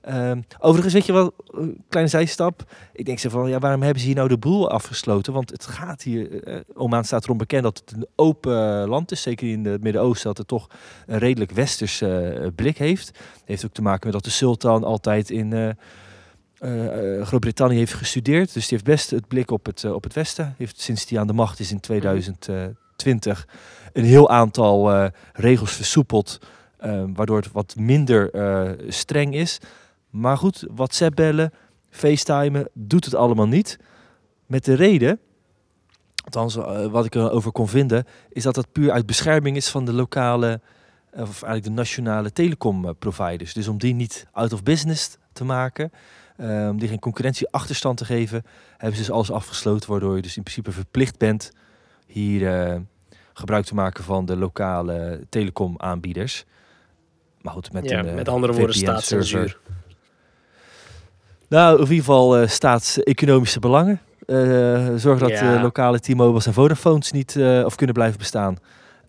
[0.00, 2.72] Ehm, overigens, weet je wel, een kleine zijstap.
[2.92, 5.32] Ik denk zo van, ja, waarom hebben ze hier nou de boel afgesloten?
[5.32, 9.22] Want het gaat hier, eh, Oman staat erom bekend dat het een open land is.
[9.22, 10.66] Zeker in het Midden-Oosten, dat het toch
[11.06, 13.18] een redelijk westers eh, blik heeft.
[13.44, 15.76] Heeft ook te maken met dat de sultan altijd in
[16.58, 18.54] eh, Groot-Brittannië heeft gestudeerd.
[18.54, 20.54] Dus die heeft best het blik op het, eh, op het westen.
[20.58, 23.48] Heeft sinds die aan de macht is in 2020
[23.92, 26.38] een heel aantal regels versoepeld.
[27.14, 28.30] waardoor het wat minder
[28.88, 29.58] streng is.
[30.10, 31.52] Maar goed, WhatsApp bellen,
[31.90, 33.78] FaceTimen, doet het allemaal niet.
[34.46, 35.20] Met de reden,
[36.24, 36.54] althans
[36.90, 40.60] wat ik erover kon vinden, is dat dat puur uit bescherming is van de lokale,
[41.12, 43.52] of eigenlijk de nationale telecomproviders.
[43.52, 45.90] Dus om die niet out of business te maken,
[46.36, 48.44] eh, om die geen concurrentieachterstand te geven,
[48.76, 51.52] hebben ze dus alles afgesloten, waardoor je dus in principe verplicht bent
[52.06, 52.76] hier eh,
[53.32, 56.44] gebruik te maken van de lokale telecomaanbieders.
[57.40, 59.58] Maar goed, met, ja, een, eh, met andere woorden, staatscensuur.
[61.48, 64.00] Nou, in ieder geval eh, staatseconomische belangen.
[64.26, 65.54] Eh zorg dat Ja.
[65.56, 68.56] eh, lokale T-Mobiles en Vodafones niet eh, of kunnen blijven bestaan.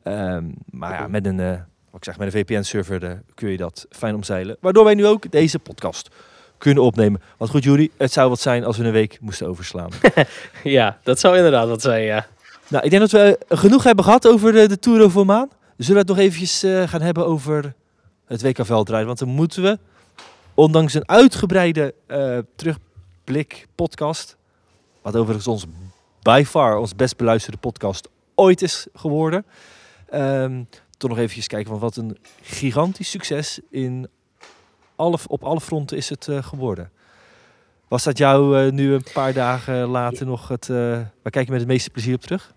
[0.03, 1.59] Ehm, maar ja, met een, eh, wat
[1.95, 4.57] ik zeg, met een VPN-server eh, kun je dat fijn omzeilen.
[4.59, 6.09] Waardoor wij nu ook deze podcast
[6.57, 7.21] kunnen opnemen.
[7.37, 9.89] Wat goed, Jury, het zou wat zijn als we een week moesten overslaan.
[10.63, 12.27] Ja, dat zou inderdaad wat zijn, ja.
[12.67, 15.49] nou, ik denk dat we eh, genoeg hebben gehad over de, de Tour of Oman.
[15.77, 17.73] Zullen we het nog eventjes eh, gaan hebben over
[18.25, 19.07] het WK veldrijden?
[19.07, 19.79] Want dan moeten we,
[20.53, 24.37] ondanks een uitgebreide eh, terugblik podcast,
[25.01, 25.65] wat overigens ons
[26.21, 29.45] by far ons best beluisterde podcast ooit is geworden,
[30.09, 30.63] ehm,
[30.97, 34.07] toch nog eventjes kijken van wat een gigantisch succes in
[35.27, 36.91] op alle fronten is het eh, geworden.
[37.87, 40.69] Was dat jou eh, nu een paar dagen later nog het...
[40.69, 40.77] eh,
[41.21, 42.53] waar kijk je met het meeste plezier op terug?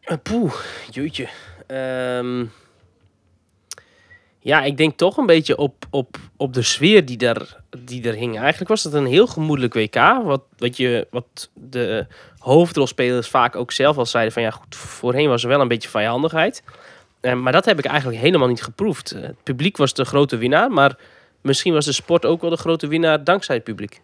[0.00, 0.54] Eh, Poeh,
[0.90, 1.28] jeetje.
[1.66, 2.44] Ehm,
[4.38, 8.14] ja, ik denk toch een beetje op, op, op de sfeer die daar, die er
[8.14, 8.38] hing.
[8.38, 10.22] Eigenlijk was het een heel gemoedelijk WK.
[10.24, 12.06] Wat, wat, je, wat de
[12.38, 14.42] hoofdrolspelers vaak ook zelf al zeiden van...
[14.42, 16.62] ja, goed, voorheen was er wel een beetje vijandigheid.
[17.20, 19.12] Eh, maar dat heb ik eigenlijk helemaal niet geproefd.
[19.12, 20.98] Eh, het publiek was de grote winnaar, maar
[21.40, 24.02] misschien was de sport ook wel de grote winnaar dankzij het publiek.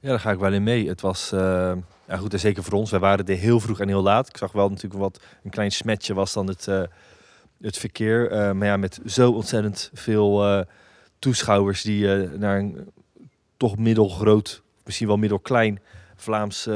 [0.00, 0.88] Ja, daar ga ik wel in mee.
[0.88, 1.72] Het was, eh,
[2.08, 2.90] ja goed, en zeker voor ons.
[2.90, 4.28] Wij waren er heel vroeg en heel laat.
[4.28, 6.66] Ik zag wel natuurlijk wat, een klein smetje was dan het,
[7.60, 8.30] het verkeer.
[8.56, 10.64] Maar ja, met zo ontzettend veel
[11.18, 12.06] toeschouwers die
[12.38, 12.90] naar een
[13.56, 15.80] toch middelgroot, misschien wel middelklein
[16.16, 16.68] Vlaams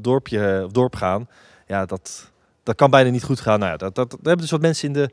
[0.00, 1.28] dorpje dorp gaan.
[1.66, 2.30] Ja, dat,
[2.62, 3.58] dat kan bijna niet goed gaan.
[3.58, 5.10] Nou ja, dat, dat, daar hebben dus wat mensen in de,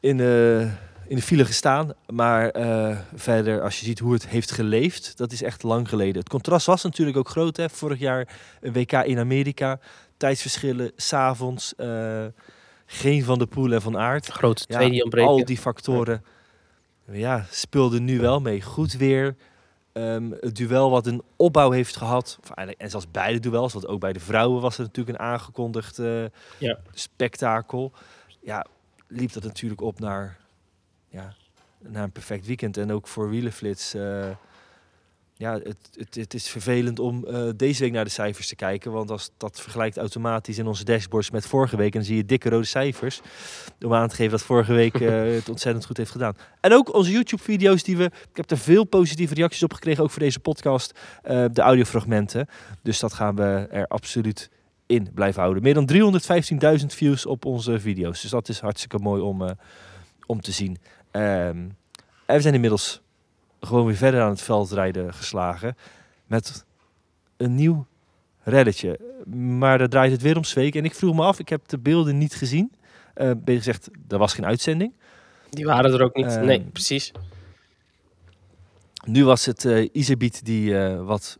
[0.00, 0.68] in de,
[1.08, 1.92] in de file gestaan.
[2.08, 6.18] Maar eh, verder, als je ziet hoe het heeft geleefd, dat is echt lang geleden.
[6.18, 7.56] Het contrast was natuurlijk ook groot.
[7.56, 7.68] Hè?
[7.68, 8.28] Vorig jaar
[8.60, 9.78] een WK in Amerika.
[10.16, 11.74] Tijdsverschillen, s'avonds.
[11.76, 12.24] eh
[12.86, 14.26] geen van de Poel en van Aert.
[14.26, 15.30] Grote Ja, twee die ontbreken.
[15.30, 16.24] al die factoren
[17.10, 18.62] ja, speelden nu wel mee.
[18.62, 19.36] Goed weer.
[19.94, 22.38] Ehm, het duel wat een opbouw heeft gehad.
[22.42, 23.72] Of en zelfs beide duels.
[23.72, 26.24] Want ook bij de vrouwen was het natuurlijk een aangekondigd eh,
[26.58, 26.78] Ja.
[26.92, 27.92] spektakel.
[28.40, 28.66] Ja,
[29.08, 30.38] liep dat natuurlijk op naar,
[31.08, 31.34] ja,
[31.78, 32.76] naar een perfect weekend.
[32.76, 33.94] En ook voor Wielenflits.
[33.94, 34.28] eh,
[35.36, 38.92] ja, het, het, het is vervelend om eh, deze week naar de cijfers te kijken.
[38.92, 41.92] Want als dat vergelijkt automatisch in onze dashboards met vorige week...
[41.92, 43.20] en dan zie je dikke rode cijfers.
[43.84, 46.36] Om aan te geven dat vorige week eh, het ontzettend goed heeft gedaan.
[46.60, 48.04] En ook onze YouTube-video's die we...
[48.04, 50.98] Ik heb er veel positieve reacties op gekregen, ook voor deze podcast.
[51.22, 52.48] eh, de audiofragmenten.
[52.82, 54.50] Dus dat gaan we er absoluut
[54.86, 55.62] in blijven houden.
[55.62, 56.20] Meer dan
[56.80, 58.20] 315.000 views op onze video's.
[58.20, 59.56] Dus dat is hartstikke mooi om,
[60.26, 60.78] om te zien.
[61.10, 61.68] Ehm,
[62.26, 63.03] en we zijn inmiddels
[63.66, 65.76] gewoon weer verder aan het veldrijden geslagen.
[66.26, 66.64] Met
[67.36, 67.86] een nieuw
[68.42, 69.00] reddetje.
[69.34, 70.74] Maar daar draait het weer om Zweek.
[70.74, 72.72] En ik vroeg me af, ik heb de beelden niet gezien.
[73.14, 74.92] Eh ben je gezegd, er was geen uitzending.
[75.50, 76.26] Die waren er ook niet.
[76.26, 77.12] Ehm, nee, precies.
[79.06, 81.38] Nu was het Iserbiet die eh, wat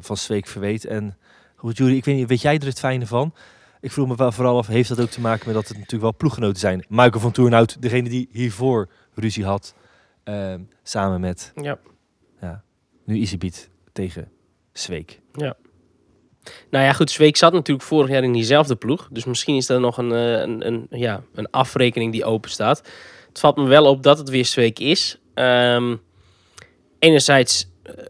[0.00, 0.84] van Zweek verweet.
[0.84, 1.16] En
[1.64, 3.34] Goed, Jury, ik weet niet, weet jij er het fijne van?
[3.80, 6.02] Ik vroeg me wel vooral af, heeft dat ook te maken met dat het natuurlijk
[6.02, 6.84] wel ploeggenoten zijn?
[6.88, 9.74] Michael van Toornhout, degene die hiervoor ruzie had,
[10.24, 11.78] ehm, samen met Ja.
[12.40, 12.64] ja,
[13.04, 14.28] nu Easybeat tegen
[14.72, 15.20] Zweek.
[16.70, 19.08] Nou ja, goed, Zweek zat natuurlijk vorig jaar in diezelfde ploeg.
[19.10, 22.78] Dus misschien is er nog een, eh, een, een, ja, een afrekening die open staat.
[23.28, 25.18] Het valt me wel op dat het weer Zweek is.
[25.34, 25.96] Ehm,
[26.98, 27.68] enerzijds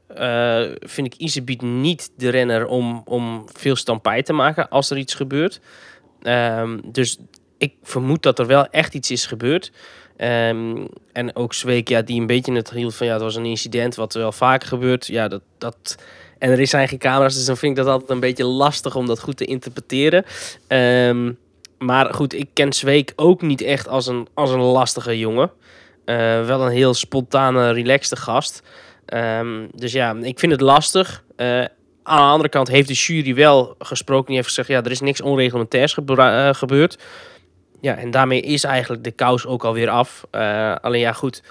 [0.09, 4.91] eh, eh, vind ik Isebiet niet de renner om, om veel stampij te maken als
[4.91, 5.61] er iets gebeurt.
[6.23, 7.19] Ehm, dus
[7.59, 9.73] ik vermoed dat er wel echt iets is gebeurd.
[10.17, 13.45] Ehm, en ook Zweek, ja, die een beetje het hield van ja, het was een
[13.45, 15.07] incident wat wel vaker gebeurt.
[15.07, 15.97] Ja, dat, dat,
[16.39, 19.07] en er zijn geen camera's, dus dan vind ik dat altijd een beetje lastig om
[19.07, 20.25] dat goed te interpreteren.
[20.67, 21.33] Ehm,
[21.79, 25.51] maar goed, ik ken Zweek ook niet echt als een, als een lastige jongen.
[26.05, 28.63] Eh, wel een heel spontane, relaxte gast.
[29.07, 31.25] Ehm, dus ja, ik vind het lastig.
[31.37, 31.65] Eh,
[32.03, 34.27] aan de andere kant heeft de jury wel gesproken.
[34.27, 36.99] Die heeft gezegd, ja, er is niks onreglementairs eh, gebeurd.
[37.85, 40.27] Ja, en daarmee is eigenlijk de kous ook alweer af.
[40.31, 41.43] Eh, alleen ja, goed.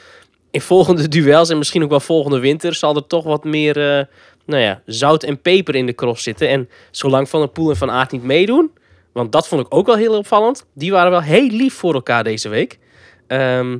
[0.51, 2.73] In volgende duels en misschien ook wel volgende winter...
[2.73, 4.05] zal er toch wat meer eh,
[4.45, 6.49] nou ja, zout en peper in de cross zitten.
[6.49, 8.71] En zolang Van der Poel en Van Aert niet meedoen...
[9.11, 10.65] want dat vond ik ook wel heel opvallend...
[10.73, 12.79] die waren wel heel lief voor elkaar deze week.
[13.27, 13.77] Ehm,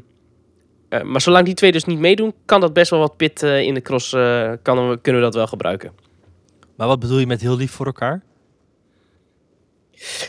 [0.90, 2.34] eh, maar zolang die twee dus niet meedoen...
[2.46, 4.10] kan dat best wel wat pit in de cross...
[4.62, 5.92] kan, kunnen we dat wel gebruiken.
[6.76, 8.24] Maar wat bedoel je met heel lief voor elkaar?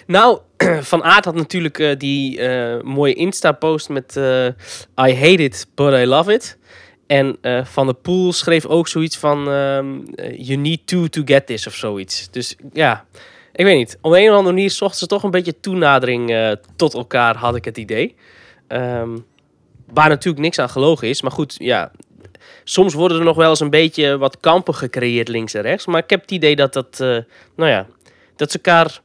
[0.06, 0.38] Nou,
[0.80, 4.46] Van Aert had natuurlijk eh, die eh, mooie Insta-post met eh,
[5.06, 6.58] I hate it, but I love it.
[7.06, 11.46] En Van der Poel schreef ook zoiets van ehm, eh, You need two to get
[11.46, 12.30] this of zoiets.
[12.30, 13.04] Dus ja,
[13.52, 13.98] ik weet niet.
[14.00, 17.64] Op een of andere manier zochten ze toch een beetje toenadering tot elkaar, had ik
[17.64, 18.14] het idee.
[18.68, 19.18] Ehm,
[19.92, 21.22] waar natuurlijk niks aan gelogen is.
[21.22, 21.90] Maar goed, ja,
[22.64, 25.86] soms worden er nog wel eens een beetje wat kampen gecreëerd links en rechts.
[25.86, 26.98] Maar ik heb het idee dat dat,
[27.56, 27.86] nou ja,
[28.36, 29.00] dat ze elkaar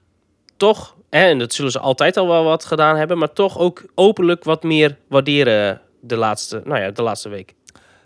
[0.60, 3.84] toch, hè, en dat zullen ze altijd al wel wat gedaan hebben, maar toch ook
[3.95, 7.54] openlijk wat meer waarderen de laatste, nou ja, de laatste week.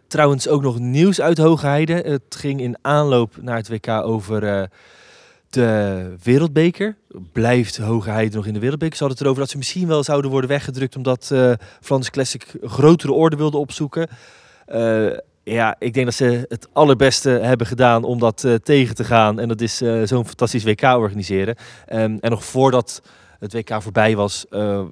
[0.08, 1.94] Trouwens ook nog nieuws uit Hoogheide.
[1.94, 4.64] Het ging in aanloop naar het WK over eh,
[5.50, 6.96] de wereldbeker.
[7.32, 8.98] Blijft Hoogheide nog in de wereldbeker?
[8.98, 10.96] Ze hadden het erover dat ze misschien wel zouden worden weggedrukt...
[10.96, 14.08] omdat eh Flanders Classic grotere orde wilde opzoeken.
[14.66, 15.08] Eh,
[15.44, 19.40] ja, ik denk dat ze het allerbeste hebben gedaan om dat eh, tegen te gaan.
[19.40, 21.56] En dat is eh, zo'n fantastisch WK organiseren.
[21.86, 23.02] Ehm, en nog voordat
[23.40, 24.46] het WK voorbij was...
[24.50, 24.86] eh,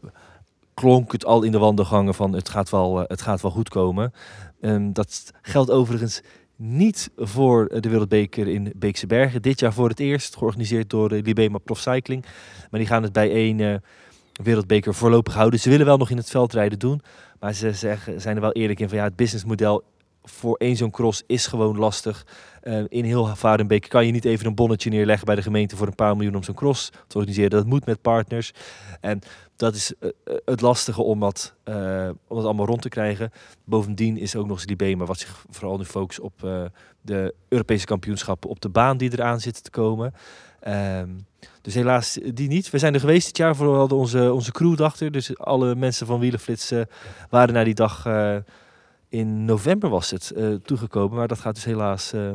[0.74, 4.14] klonk het al in de wandelgangen van het gaat wel, het gaat wel goed komen.
[4.62, 6.22] Ehm, dat geldt overigens
[6.56, 9.42] niet voor de Wereldbeker in Beekse Bergen.
[9.42, 12.26] Dit jaar voor het eerst, georganiseerd door uh, Libema Prof Cycling.
[12.70, 13.84] Maar die gaan het bij één
[14.44, 15.60] Wereldbeker voorlopig houden.
[15.60, 17.02] Ze willen wel nog in het veldrijden doen.
[17.40, 19.84] Maar ze zeggen, zijn er wel eerlijk in van ja, het businessmodel
[20.24, 22.26] voor één zo'n cross is gewoon lastig.
[22.62, 25.88] Eh, in heel Varenbeek kan je niet even een bonnetje neerleggen bij de gemeente voor
[25.88, 27.50] een paar miljoen om zo'n cross te organiseren.
[27.50, 28.54] Dat moet met partners.
[29.02, 29.22] En
[29.62, 33.32] dat is eh, eh, het lastige om dat, eh, om dat allemaal rond te krijgen.
[33.64, 36.34] Bovendien is ook nog eens die wat zich vooral nu focust op
[37.02, 40.14] de Europese kampioenschappen op de baan die eraan zitten te komen.
[40.60, 41.10] Ehm,
[41.62, 42.70] dus helaas die niet.
[42.70, 45.12] We zijn er geweest dit jaar, vooral onze, onze crewdag er.
[45.12, 46.74] Dus alle mensen van Wielenflits
[47.30, 48.04] waren naar die dag
[49.12, 51.18] in november was het eh, toegekomen.
[51.18, 52.32] Maar dat gaat dus helaas eh,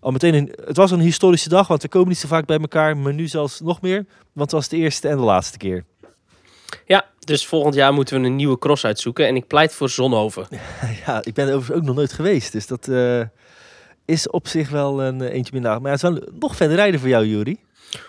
[0.00, 0.54] al meteen een...
[0.64, 2.96] Het was een historische dag, want we komen niet zo vaak bij elkaar.
[2.96, 5.84] Maar nu zelfs nog meer, want het was de eerste en de laatste keer.
[6.84, 10.46] Ja, dus volgend jaar moeten we een nieuwe cross uitzoeken en ik pleit voor Zonhoven.
[11.06, 12.52] Ja, ik ben er overigens ook nog nooit geweest.
[12.52, 13.22] Dus dat eh,
[14.04, 15.80] is op zich wel een eentje minder.
[15.80, 17.56] Maar het is wel nog verder rijden voor jou, Jury.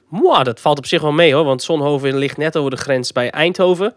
[0.10, 3.12] Mwah, dat valt op zich wel mee hoor, want Zonhoven ligt net over de grens
[3.12, 3.96] bij Eindhoven.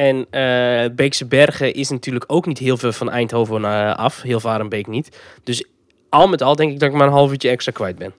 [0.00, 4.40] En eh, Beekse Bergen is natuurlijk ook niet heel veel van Eindhoven eh, af, heel
[4.40, 5.18] Varenbeek niet.
[5.44, 5.64] Dus
[6.08, 8.12] al met al denk ik dat ik maar een half uurtje extra kwijt ben.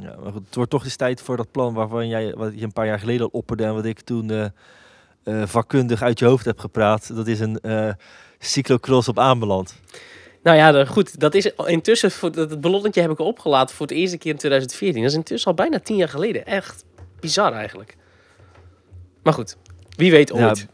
[0.00, 2.62] Ja, maar goed, het wordt toch eens tijd voor dat plan waarvan jij wat je
[2.62, 6.44] een paar jaar geleden al opperde en wat ik toen eh, vakkundig uit je hoofd
[6.44, 7.14] heb gepraat.
[7.16, 7.60] Dat is een
[8.38, 9.80] cyclocross op aanbeland.
[10.42, 13.94] Nou ja, goed, dat is intussen, voor, dat het ballonnetje heb ik opgelaten voor de
[13.94, 15.02] eerste keer in 2014.
[15.02, 16.46] Dat is intussen al bijna tien jaar geleden.
[16.46, 16.84] Echt
[17.20, 17.96] bizar eigenlijk.
[19.22, 19.56] Maar goed,
[20.00, 20.66] wie weet Ja, ooit.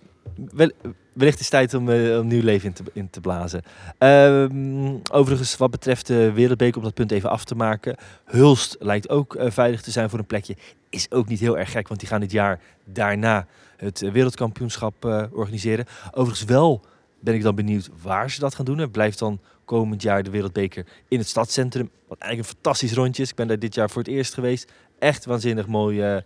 [0.53, 0.71] wel,
[1.13, 3.63] wellicht is het tijd om eh, een nieuw leven in te, in te blazen.
[3.99, 7.97] Ehm, overigens, wat betreft de Wereldbeker, om dat punt even af te maken.
[8.25, 10.57] Hulst lijkt ook eh, veilig te zijn voor een plekje.
[10.91, 15.05] Is ook niet heel erg gek, want die gaan dit jaar daarna het eh, wereldkampioenschap
[15.05, 15.87] eh, organiseren.
[16.13, 16.85] Overigens wel
[17.21, 18.79] ben ik dan benieuwd waar ze dat gaan doen.
[18.79, 21.91] Het blijft dan komend jaar de Wereldbeker in het stadscentrum.
[22.09, 23.31] Wat eigenlijk een fantastisch rondje is.
[23.31, 24.73] Ik ben daar dit jaar voor het eerst geweest.
[24.99, 26.23] Echt waanzinnig mooi.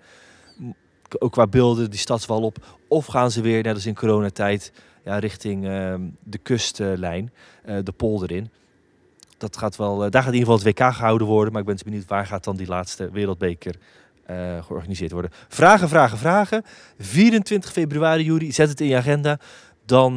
[1.18, 2.78] Ook qua beelden, die stadswal op.
[2.88, 4.72] Of gaan ze weer, net als in coronatijd,
[5.04, 7.32] ja, richting ehm, de kustlijn,
[7.64, 8.50] eh, de polder in.
[9.38, 11.52] dat gaat wel, eh, daar gaat in ieder geval het WK gehouden worden.
[11.52, 13.74] Maar ik ben dus benieuwd waar gaat dan die laatste wereldbeker
[14.26, 15.30] eh, georganiseerd worden.
[15.48, 16.62] Vragen, vragen, vragen.
[16.98, 19.38] 24 februari, Juri, zet het in je agenda.
[19.84, 20.16] Dan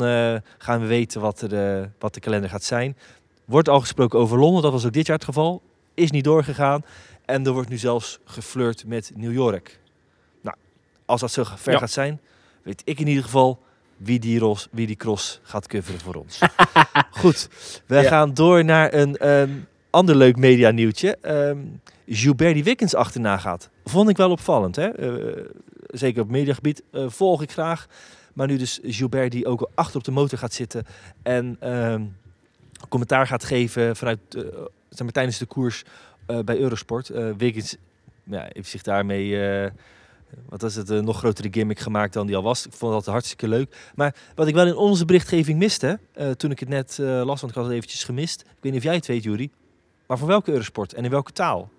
[0.57, 2.97] gaan we weten wat, er, wat de kalender gaat zijn.
[3.45, 5.61] Wordt al gesproken over Londen, dat was ook dit jaar het geval.
[5.93, 6.83] Is niet doorgegaan.
[7.25, 9.79] En er wordt nu zelfs geflirt met New York.
[11.05, 11.79] Als dat zo ver Ja.
[11.79, 12.19] gaat zijn,
[12.61, 13.59] weet ik in ieder geval
[13.97, 16.39] wie die, ros, wie die cross gaat coveren voor ons.
[17.21, 17.49] Goed,
[17.85, 18.03] we Ja.
[18.03, 19.49] gaan door naar een ehm,
[19.89, 21.17] ander leuk media nieuwtje.
[21.21, 21.57] Ehm
[22.07, 23.69] Gilbert die Wickens achterna gaat.
[23.85, 24.75] Vond ik wel opvallend.
[24.75, 24.87] Hè?
[24.87, 25.45] Eh,
[25.87, 27.87] zeker op mediagebied eh, volg ik graag.
[28.33, 30.85] Maar nu dus Gilbert die ook achter op de motor gaat zitten.
[31.21, 32.03] En ehm,
[32.89, 34.19] commentaar gaat geven vanuit,
[34.97, 35.83] maar, tijdens de koers
[36.45, 37.11] bij Eurosport.
[37.37, 37.75] Wiggins
[38.23, 39.29] ja, heeft zich daarmee,
[40.49, 42.65] wat was het, een nog grotere gimmick gemaakt dan die al was.
[42.65, 43.91] Ik vond dat hartstikke leuk.
[43.95, 47.41] Maar wat ik wel in onze berichtgeving miste, eh, toen ik het net eh, las,
[47.41, 48.41] want ik had het eventjes gemist.
[48.41, 49.49] Ik weet niet of jij het weet, Jury.
[50.07, 51.69] Maar voor welke Eurosport en in welke taal?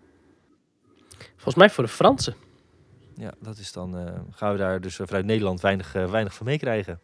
[1.32, 2.34] Volgens mij voor de Fransen.
[3.16, 6.46] Ja, dat is dan, eh, gaan we daar dus vanuit Nederland weinig, eh, weinig van
[6.46, 7.00] meekrijgen.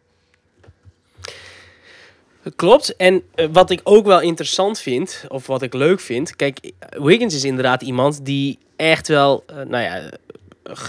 [2.55, 2.95] Klopt.
[2.95, 6.35] En eh, wat ik ook wel interessant vind, of wat ik leuk vind.
[6.35, 10.11] Kijk, Wiggins is inderdaad iemand die echt wel, eh, nou ja,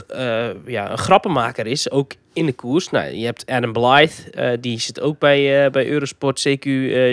[0.09, 1.91] eh, ja, een grappenmaker is.
[1.91, 2.91] Ook in de koers.
[2.91, 6.67] Nou, je hebt Adam Blythe, eh, die zit ook bij, eh, bij Eurosport CQ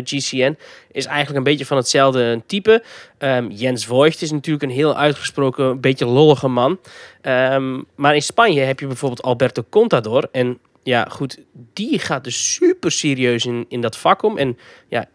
[0.03, 0.57] GCN.
[0.91, 2.83] Is eigenlijk een beetje van hetzelfde type.
[3.17, 6.79] Ehm, Jens Voigt is natuurlijk een heel uitgesproken, een beetje lollige man.
[7.21, 10.27] Ehm, maar in Spanje heb je bijvoorbeeld Alberto Contador.
[10.31, 11.39] En ja, goed,
[11.73, 14.37] die gaat dus super serieus in, in dat vak om.
[14.37, 15.05] En ja,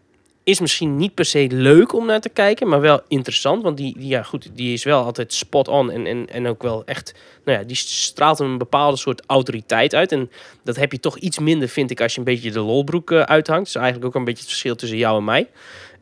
[0.45, 3.63] is misschien niet per se leuk om naar te kijken, maar wel interessant.
[3.63, 6.63] Want die, die, ja, goed, die is wel altijd spot on en, en, en ook
[6.63, 7.13] wel echt,
[7.45, 10.11] nou ja, die straalt een bepaalde soort autoriteit uit.
[10.11, 10.31] En
[10.63, 13.21] dat heb je toch iets minder, vind ik, als je een beetje de lolbroek eh,
[13.21, 13.65] uithangt.
[13.65, 15.47] Dus eigenlijk ook een beetje het verschil tussen jou en mij.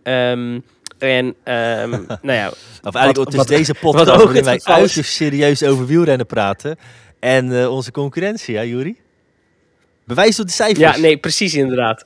[0.04, 0.60] Ehm,
[0.98, 1.90] en, ehm,
[2.28, 2.48] nou ja,
[2.84, 5.16] Of eigenlijk Wat- het is wat- deze wat podcast ook waarin wij is.
[5.16, 6.78] serieus over wielrennen praten.
[7.20, 8.96] En eh, onze concurrentie, ja, Jury?
[10.06, 10.80] Bewijs door de cijfers.
[10.80, 12.06] Ja, nee, precies inderdaad.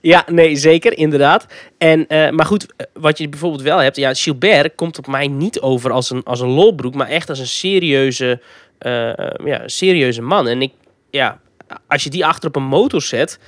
[0.00, 1.46] Ja, nee, zeker, inderdaad.
[1.78, 3.96] En, eh, maar goed, eh, wat je bijvoorbeeld wel hebt...
[3.96, 6.94] Ja, Gilbert komt op mij niet over als een, als een lolbroek...
[6.94, 8.40] maar echt als een serieuze,
[8.78, 9.12] eh,
[9.44, 10.48] ja, serieuze man.
[10.48, 10.72] En ik,
[11.10, 11.40] ja,
[11.86, 13.38] als je die achter op een motor zet...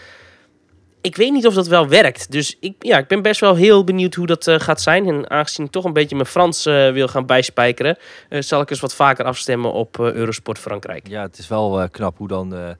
[1.00, 2.30] Ik weet niet of dat wel werkt.
[2.30, 5.06] Dus ik, ja, ik ben best wel heel benieuwd hoe dat gaat zijn.
[5.06, 7.98] En aangezien ik toch een beetje mijn Frans wil gaan bijspijkeren...
[8.28, 11.08] zal ik eens wat vaker afstemmen op Eurosport Frankrijk.
[11.08, 12.76] Ja, het is wel knap hoe dan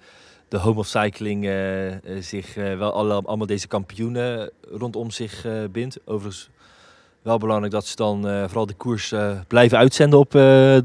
[0.53, 5.47] de home of cycling eh, eh, zich eh, wel alle, allemaal deze kampioenen rondom zich
[5.71, 5.99] bindt.
[6.05, 6.51] Overigens
[7.23, 9.15] wel belangrijk dat ze dan vooral de koers
[9.49, 10.35] blijven uitzenden op,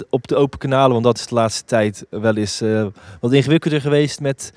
[0.09, 0.91] op de open kanalen.
[0.91, 2.63] Want dat is de laatste tijd wel eens
[3.19, 4.53] wat ingewikkelder geweest met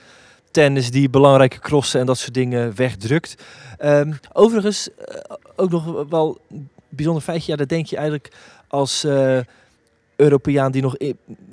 [0.50, 3.34] tennis die belangrijke crossen en dat soort dingen wegdrukt.
[3.78, 4.88] Ehm, overigens,
[5.56, 7.50] ook nog wel een bijzonder feitje.
[7.50, 8.32] Ja, dat denk je eigenlijk
[8.68, 9.06] als
[10.20, 10.96] Europeaan die, nog,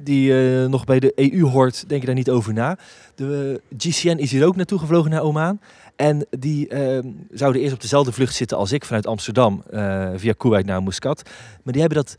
[0.03, 2.77] die eh, nog bij de EU hoort, denk je daar niet over na.
[3.15, 5.59] De eh, GCN is hier ook naartoe gevlogen naar Oman.
[5.95, 10.33] En die ehm, zouden eerst op dezelfde vlucht zitten als ik vanuit Amsterdam eh, via
[10.37, 11.21] Kuwait naar Muscat.
[11.63, 12.17] Maar die hebben dat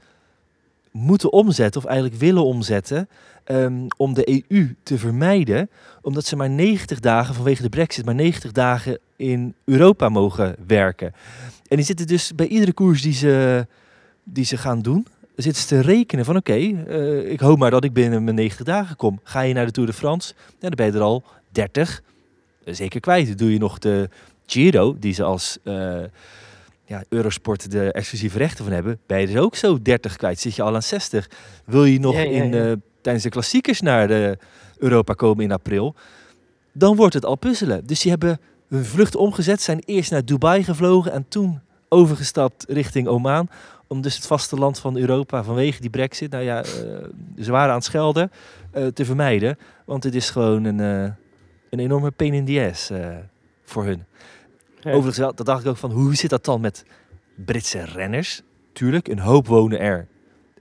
[0.91, 3.09] moeten omzetten, of eigenlijk willen omzetten,
[3.45, 5.71] ehm, om de EU te vermijden.
[6.03, 11.13] Omdat ze maar 90 dagen, vanwege de brexit, maar 90 dagen in Europa mogen werken.
[11.69, 13.67] En die zitten dus bij iedere koers die ze,
[14.25, 15.07] die ze gaan doen,
[15.43, 18.67] zitten ze te rekenen van oké, eh, ik hoop maar dat ik binnen mijn 90
[18.67, 19.21] dagen kom.
[19.23, 22.03] Ga je naar de Tour de France, ja, dan ben je er al 30
[22.65, 23.39] eh, zeker kwijt.
[23.39, 24.09] Doe je nog de
[24.47, 26.01] Giro, die ze als eh,
[26.85, 30.41] ja, Eurosport de exclusieve rechten van hebben, ben je er ook zo 30 kwijt.
[30.41, 31.31] Zit je al aan 60.
[31.65, 34.39] Wil je nog Ja, ja, in, tijdens de klassiekers naar de
[34.79, 35.95] Europa komen in april,
[36.73, 37.87] dan wordt het al puzzelen.
[37.87, 43.07] Dus die hebben hun vlucht omgezet, zijn eerst naar Dubai gevlogen en toen overgestapt richting
[43.07, 43.49] Oman.
[43.89, 46.71] Om dus het vasteland van Europa vanwege die brexit, nou ja, eh,
[47.39, 48.31] ze waren aan het schelden,
[48.71, 49.59] eh, te vermijden.
[49.85, 51.13] Want het is gewoon een, eh,
[51.71, 52.91] een enorme pain in the ass
[53.65, 54.05] voor hun.
[54.81, 54.91] Ja.
[54.91, 56.85] Overigens, wel, dat dacht ik ook van, hoe zit dat dan met
[57.35, 58.43] Britse renners?
[58.73, 60.07] Tuurlijk, een hoop wonen er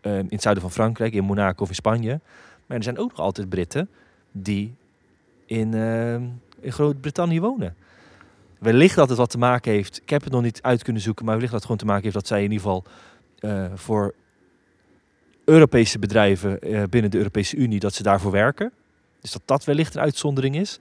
[0.02, 2.20] in het zuiden van Frankrijk, in Monaco of in Spanje.
[2.66, 3.90] Maar er zijn ook nog altijd Britten
[4.32, 4.76] die
[5.46, 5.74] in,
[6.60, 7.76] in Groot-Brittannië wonen.
[8.60, 11.26] Wellicht dat het wat te maken heeft, ik heb het nog niet uit kunnen zoeken,
[11.26, 12.84] maar wellicht dat het gewoon te maken heeft dat zij in ieder geval
[13.76, 14.14] voor
[15.46, 18.72] Europese bedrijven eh, binnen de Europese Unie, dat ze daarvoor werken.
[19.22, 20.80] Dus dat dat wellicht een uitzondering is.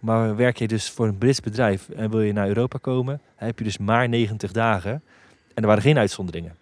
[0.00, 3.58] Maar werk je dus voor een Brits bedrijf en wil je naar Europa komen, heb
[3.58, 4.92] je dus maar 90 dagen.
[5.54, 6.56] En er waren geen uitzonderingen.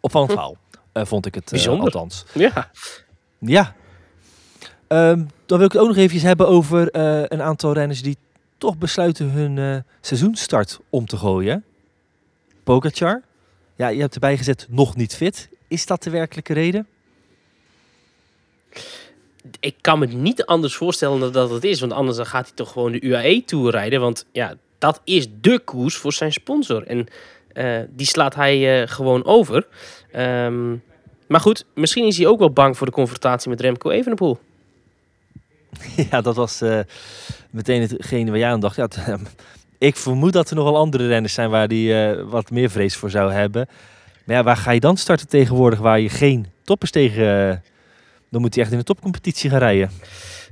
[0.00, 0.26] Hm.
[0.26, 0.56] verhaal,
[0.92, 1.84] eh, vond ik het eh, Bijzonder.
[1.84, 2.24] althans.
[2.34, 2.70] Ja,
[3.38, 3.74] Ja.
[4.86, 8.16] Ehm, dan wil ik het ook nog even hebben over eh, een aantal renners die
[8.58, 11.64] toch besluiten hun eh, seizoenstart om te gooien.
[12.64, 13.22] Pogacar.
[13.76, 15.48] Ja, je hebt erbij gezet nog niet fit.
[15.68, 16.86] Is dat de werkelijke reden?
[19.60, 21.80] Ik kan me niet anders voorstellen dan dat het is.
[21.80, 24.00] Want anders dan gaat hij toch gewoon de UAE-tour rijden.
[24.00, 26.86] Want ja, dat is de koers voor zijn sponsor.
[26.86, 27.06] En
[27.52, 29.66] eh, die slaat hij uh, gewoon over.
[30.16, 30.82] Um,
[31.26, 34.38] maar goed, misschien is hij ook wel bang voor de confrontatie met Remco Evenepoel.
[36.10, 36.80] Ja, dat was uh,
[37.50, 38.76] meteen hetgene waar jij aan dacht.
[38.76, 38.88] Ja,
[39.78, 43.32] ik vermoed dat er nogal andere renners zijn waar hij wat meer vrees voor zou
[43.32, 43.68] hebben.
[44.24, 47.62] Maar ja, waar ga je dan starten tegenwoordig waar je geen toppers tegen...
[48.30, 49.90] dan moet hij echt in de topcompetitie gaan rijden.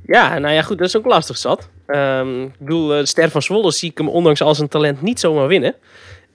[0.06, 1.68] Ja, nou ja, goed, dat is ook lastig zat.
[1.86, 5.46] Um, ik bedoel, Ster van Zwolle zie ik hem ondanks al zijn talent niet zomaar
[5.46, 5.74] winnen.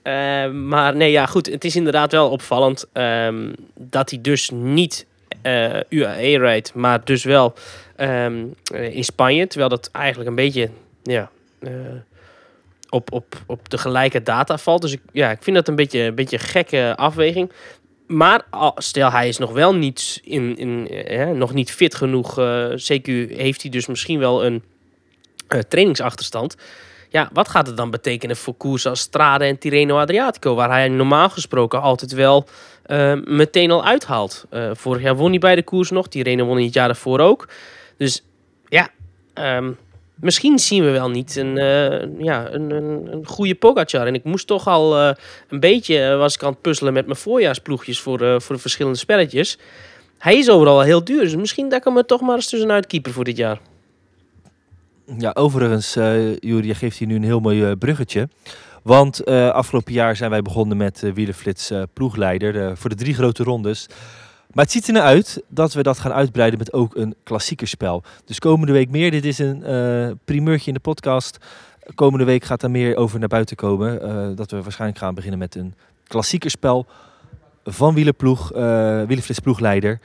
[0.02, 1.46] Uh, maar nee, ja, goed.
[1.46, 5.06] Het is inderdaad wel opvallend um, dat hij dus niet
[5.42, 7.54] eh, UAE rijdt, maar dus wel
[7.96, 9.46] um, in Spanje.
[9.46, 10.70] Terwijl dat eigenlijk een beetje
[11.02, 11.30] ja,
[12.90, 14.82] op, op, op de gelijke data valt.
[14.82, 17.52] Dus ik, ja, ik vind dat een beetje een beetje gekke afweging.
[18.06, 18.42] Maar
[18.76, 22.30] stel hij is nog wel niet, in, in, eh, nog niet fit genoeg.
[22.74, 24.62] CQ heeft hij dus misschien wel een
[25.68, 26.56] trainingsachterstand.
[27.08, 30.88] Ja, wat gaat het dan betekenen voor koersen als Strade en Tirreno Adriatico, waar hij
[30.88, 32.48] normaal gesproken altijd wel
[33.24, 34.46] meteen al uithaalt.
[34.72, 37.48] Vorig jaar won hij bij de koers nog, Tirreno won hij het jaar daarvoor ook.
[37.96, 38.22] Dus
[38.68, 38.88] ja,
[39.34, 39.76] um,
[40.20, 44.06] misschien zien we wel niet een, uh, ja, een, een, een, goede Pogacar.
[44.06, 44.96] En ik moest toch al
[45.48, 49.58] een beetje, was ik aan het puzzelen met mijn voorjaarsploegjes voor, voor de verschillende spelletjes.
[50.18, 53.12] Hij is overal heel duur, dus misschien dat ik hem toch maar eens tussenuit keeper
[53.12, 53.60] voor dit jaar.
[55.18, 58.28] Ja, overigens, uh, Jury, geeft hier nu een heel mooi bruggetje.
[58.82, 63.88] Want afgelopen jaar zijn wij begonnen met uh, ploegleider voor de drie grote rondes.
[64.52, 68.02] Maar het ziet er naar uit dat we dat gaan uitbreiden met ook een klassiekerspel.
[68.24, 69.10] Dus komende week meer.
[69.10, 71.38] Dit is een primeurtje in de podcast.
[71.94, 73.98] Komende week gaat er meer over naar buiten komen.
[74.36, 75.74] dat we waarschijnlijk gaan beginnen met een
[76.04, 76.86] klassiekerspel
[77.64, 78.48] van Wielerploeg,
[79.06, 80.00] Wielerflits ploegleider.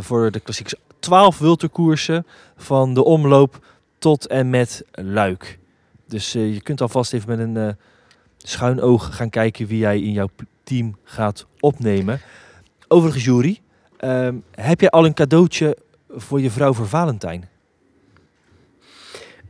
[0.00, 2.26] voor de klassiekers 12 wilterkoersen
[2.56, 3.66] van de omloop
[3.98, 5.58] tot en met Luik.
[6.06, 7.68] Dus uh, je kunt alvast even met een uh,
[8.38, 10.28] schuin oog gaan kijken wie jij in jouw
[10.62, 12.20] team gaat opnemen.
[12.88, 13.60] Overigens, Jury,
[14.04, 15.76] uh, heb jij al een cadeautje
[16.10, 17.48] voor je vrouw voor Valentijn?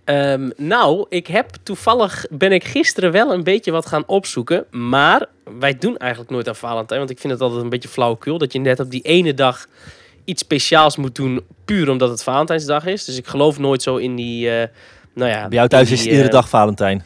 [0.04, 4.64] Um, nou, ik heb toevallig ben ik gisteren wel een beetje wat gaan opzoeken.
[4.70, 5.26] Maar
[5.58, 6.98] wij doen eigenlijk nooit aan Valentijn.
[6.98, 8.38] Want ik vind het altijd een beetje flauwekul.
[8.38, 9.66] Dat je net op die ene dag
[10.24, 13.04] iets speciaals moet doen, puur omdat het Valentijnsdag is.
[13.04, 14.62] Dus ik geloof nooit zo in die, uh,
[15.14, 15.48] nou ja...
[15.48, 17.04] Bij jou thuis is iedere uh, dag Valentijn.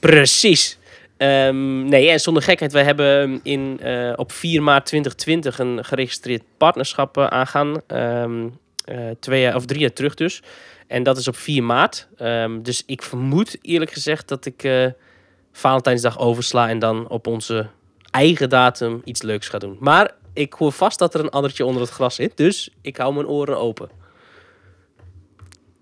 [0.00, 0.78] Precies.
[1.22, 6.42] Um, nee, en zonder gekheid, wij hebben in, uh, op 4 maart 2020 een geregistreerd
[6.56, 7.80] partnerschap aangaan.
[7.86, 8.60] Um,
[9.20, 10.42] twee jaar, of drie jaar terug dus.
[10.86, 12.08] En dat is op 4 maart.
[12.18, 14.92] Um, dus ik vermoed eerlijk gezegd dat ik
[15.52, 17.66] Valentijnsdag oversla en dan op onze
[18.10, 19.76] eigen datum iets leuks ga doen.
[19.80, 22.36] Maar ik hoor vast dat er een addertje onder het gras zit.
[22.36, 23.90] Dus ik hou mijn oren open.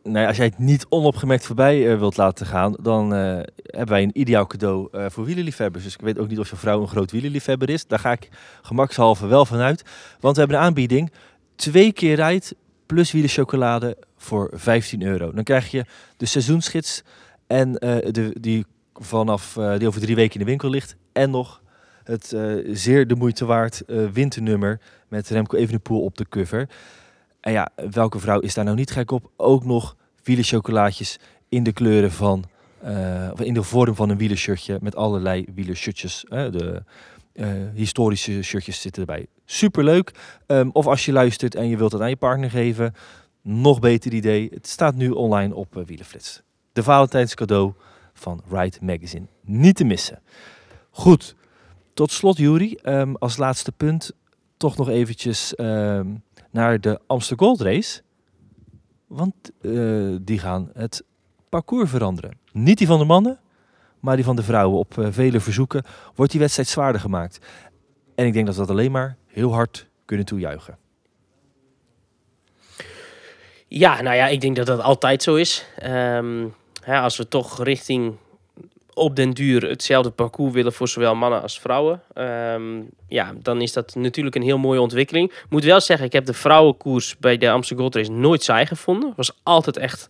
[0.03, 3.19] Nee, als jij het niet onopgemerkt voorbij uh, wilt laten gaan, dan uh,
[3.55, 5.85] hebben wij een ideaal cadeau uh, voor wielerliefhebbers.
[5.85, 7.87] Dus ik weet ook niet of je vrouw een groot wielerliefhebber is.
[7.87, 8.29] Daar ga ik
[8.63, 9.85] gemakshalve wel vanuit.
[10.21, 11.13] Want we hebben een aanbieding.
[11.55, 12.55] Twee keer rijdt
[12.87, 15.33] plus wielerchocolade voor 15 euro.
[15.33, 15.85] Dan krijg je
[16.17, 17.03] de seizoensgids
[17.47, 20.97] en de, die vanaf die over drie weken in de winkel ligt.
[21.13, 21.63] En nog
[22.05, 22.37] het
[22.73, 23.83] zeer de moeite waard
[24.13, 26.69] winternummer met Remco Evenepoel op de cover.
[27.41, 29.31] En ja, welke vrouw is daar nou niet gek op?
[29.37, 31.19] Ook nog wielerchocolaatjes
[31.49, 32.45] in de kleuren van,
[32.85, 36.25] uh, of in de vorm van een wielershirtje met allerlei wielershirtjes.
[36.29, 36.83] de
[37.75, 39.27] historische shirtjes zitten erbij.
[39.45, 40.13] Superleuk.
[40.47, 42.95] Um, of als je luistert en je wilt het aan je partner geven,
[43.43, 44.49] nog beter idee.
[44.55, 46.43] Het staat nu online op uh, Wielerflits.
[46.73, 47.73] De Valentijns cadeau
[48.13, 49.27] van Ride Magazine.
[49.41, 50.23] Niet te missen.
[50.91, 51.35] Goed,
[51.95, 54.13] tot slot, Jury, um, als laatste punt
[54.57, 58.03] toch nog eventjes um, naar de Amsterdam Gold Race.
[59.07, 61.05] Want uh, die gaan het
[61.49, 62.39] parcours veranderen.
[62.53, 63.41] Niet die van de mannen,
[64.01, 64.79] maar die van de vrouwen.
[64.79, 65.85] Op uh, vele verzoeken
[66.15, 67.39] wordt die wedstrijd zwaarder gemaakt.
[68.15, 70.79] En ik denk dat we dat alleen maar heel hard kunnen toejuichen.
[73.67, 75.67] Ja, nou ja, ik denk dat dat altijd zo is.
[76.87, 78.17] Ja, als we toch richting
[79.01, 82.03] op den duur hetzelfde parcours willen voor zowel mannen als vrouwen.
[82.15, 85.33] Um, ja, dan is dat natuurlijk een heel mooie ontwikkeling.
[85.49, 89.13] Moet wel zeggen, ik heb de vrouwenkoers bij de Amsterdam Gold Race nooit saai gevonden.
[89.17, 90.09] Was altijd echt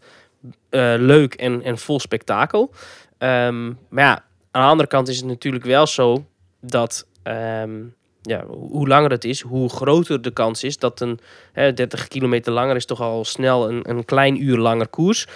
[0.71, 2.71] uh, leuk en, en vol spektakel.
[3.19, 6.25] Um, maar ja, aan de andere kant is het natuurlijk wel zo
[6.61, 11.19] dat um, ja, hoe langer het is, hoe groter de kans is dat een
[11.53, 15.27] hè, 30 kilometer langer is toch al snel een, een klein uur langer koers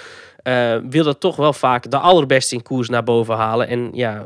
[0.45, 3.69] uh, wil dat toch wel vaak de allerbeste in koers naar boven halen.
[3.69, 4.25] En ja,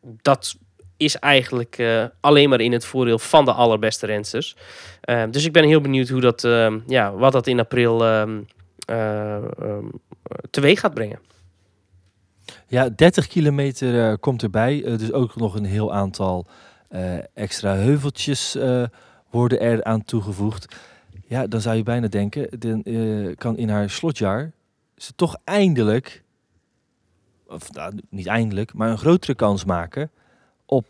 [0.00, 0.56] dat
[0.96, 4.56] is eigenlijk eh, alleen maar in het voordeel van de allerbeste rensters.
[5.04, 6.42] Uh, dus ik ben heel benieuwd hoe dat,
[6.86, 7.98] ja, wat dat in april
[10.50, 11.20] teweeg gaat brengen.
[12.66, 14.82] Ja, 30 kilometer komt erbij.
[14.82, 16.46] dus ook nog een heel aantal
[17.34, 18.56] extra heuveltjes
[19.30, 20.76] worden er aan toegevoegd.
[21.26, 22.82] Ja, dan zou je bijna denken, dan
[23.34, 24.52] kan in haar slotjaar
[24.96, 26.22] ze toch eindelijk,
[27.46, 30.10] of nou, niet eindelijk, maar een grotere kans maken
[30.66, 30.88] op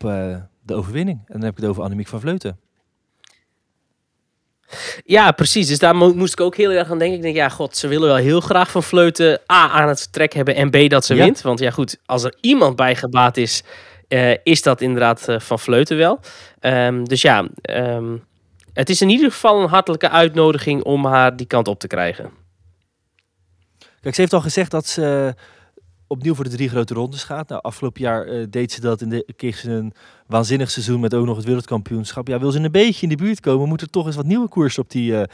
[0.61, 1.19] de overwinning.
[1.19, 2.59] En dan heb ik het over Annemiek van Vleuten.
[5.05, 5.67] Ja, precies.
[5.67, 7.17] Dus daar mo moest ik ook heel erg aan denken.
[7.17, 10.33] Ik denk, ja, god, ze willen wel heel graag van Vleuten A aan het vertrek
[10.33, 11.23] hebben en B dat ze ja.
[11.23, 11.41] wint.
[11.41, 13.63] Want ja, goed, als er iemand bij gebaat is,
[14.09, 16.19] uh, is dat inderdaad uh, van Vleuten wel.
[16.61, 18.23] Um, dus ja, um,
[18.73, 22.29] het is in ieder geval een hartelijke uitnodiging om haar die kant op te krijgen.
[24.01, 25.35] Kijk, ze heeft al gezegd dat ze
[26.07, 27.49] opnieuw voor de drie grote rondes gaat.
[27.49, 29.93] Nou, afgelopen jaar deed ze dat in de, kreeg ze een
[30.27, 32.27] waanzinnig seizoen met ook nog het wereldkampioenschap.
[32.27, 34.47] Ja, wil ze een beetje in de buurt komen, moet er toch eens wat nieuwe
[34.47, 35.27] koers op die...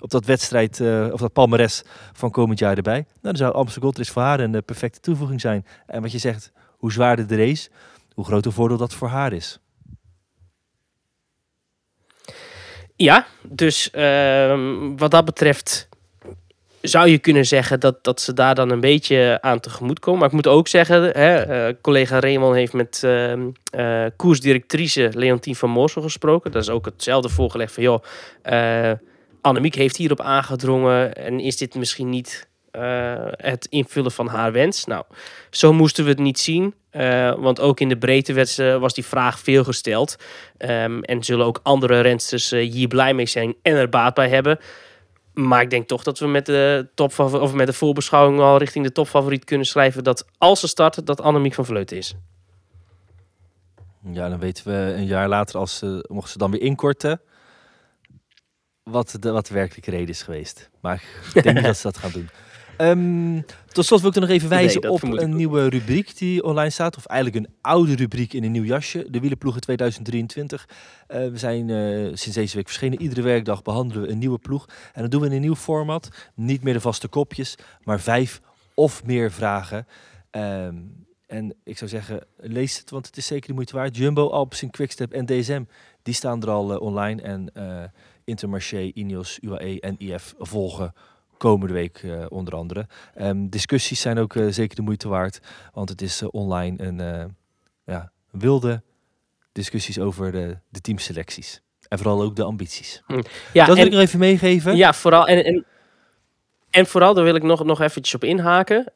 [0.00, 0.80] Op dat wedstrijd,
[1.12, 1.82] of dat palmares
[2.12, 2.94] van komend jaar erbij.
[2.94, 5.66] Nou, dan zou Amsterdam Gold voor haar een perfecte toevoeging zijn.
[5.86, 6.52] En wat je zegt,
[6.84, 7.68] hoe zwaarder de race,
[8.14, 9.58] hoe groter voordeel dat voor haar is.
[12.96, 14.58] Ja, dus uh,
[14.96, 15.88] wat dat betreft
[16.80, 20.20] zou je kunnen zeggen dat, dat ze daar dan een beetje aan tegemoet komen.
[20.20, 23.32] Maar ik moet ook zeggen, hè, uh, collega Raymond heeft met uh,
[23.76, 26.50] uh, koersdirectrice Leontien van Moorsel gesproken.
[26.52, 28.02] Dat is ook hetzelfde voorgelegd van, joh,
[29.40, 32.48] Annemiek heeft hierop aangedrongen en is dit misschien niet
[33.36, 34.84] het invullen van haar wens?
[34.84, 35.04] Nou,
[35.50, 36.74] zo moesten we het niet zien.
[37.38, 40.16] want ook in de breedte was die vraag veel gesteld.
[40.58, 44.58] Um, en zullen ook andere rensters hier blij mee zijn en er baat bij hebben.
[45.34, 48.84] Maar ik denk toch dat we met de, top of met de voorbeschouwing al richting
[48.84, 52.14] de topfavoriet kunnen schrijven dat als ze starten, dat Annemiek van Vleuten is.
[54.12, 57.20] Ja, dan weten we een jaar later, als ze, mochten ze dan weer inkorten,
[58.82, 60.70] wat de, wat de werkelijke reden is geweest.
[60.80, 61.02] Maar
[61.34, 62.28] ik denk niet dat ze dat gaan doen.
[62.78, 66.42] Um, tot slot wil ik er nog even wijzen nee, op een nieuwe rubriek die
[66.42, 66.96] online staat.
[66.96, 69.06] Of eigenlijk een oude rubriek in een nieuw jasje.
[69.10, 70.68] De Wielenploegen 2023.
[70.68, 73.00] Uh, we zijn uh, sinds deze week verschenen.
[73.00, 74.68] Iedere werkdag behandelen we een nieuwe ploeg.
[74.92, 76.08] En dat doen we in een nieuw format.
[76.34, 78.40] Niet meer de vaste kopjes, maar vijf
[78.74, 79.86] of meer vragen.
[80.30, 83.96] Um, en ik zou zeggen, lees het, want het is zeker de moeite waard.
[83.96, 85.62] Jumbo, Alpes, Quickstep en DSM,
[86.02, 87.22] die staan er al uh, online.
[87.22, 87.52] En
[88.24, 90.94] Intermarché, Ineos, UAE en IF volgen
[91.38, 92.86] komende week uh, onder andere.
[93.20, 95.40] Um, discussies zijn ook uh, zeker de moeite waard,
[95.72, 97.34] want het is uh, online een
[97.84, 98.82] ja, wilde
[99.52, 101.62] discussies over de, de teamselecties.
[101.88, 103.02] En vooral ook de ambities.
[103.06, 103.20] Hm.
[103.52, 104.76] Ja, dat wil ik nog even meegeven.
[104.76, 105.26] Ja, vooral.
[105.26, 105.66] En, en,
[106.70, 108.92] en vooral, daar wil ik nog, nog eventjes op inhaken.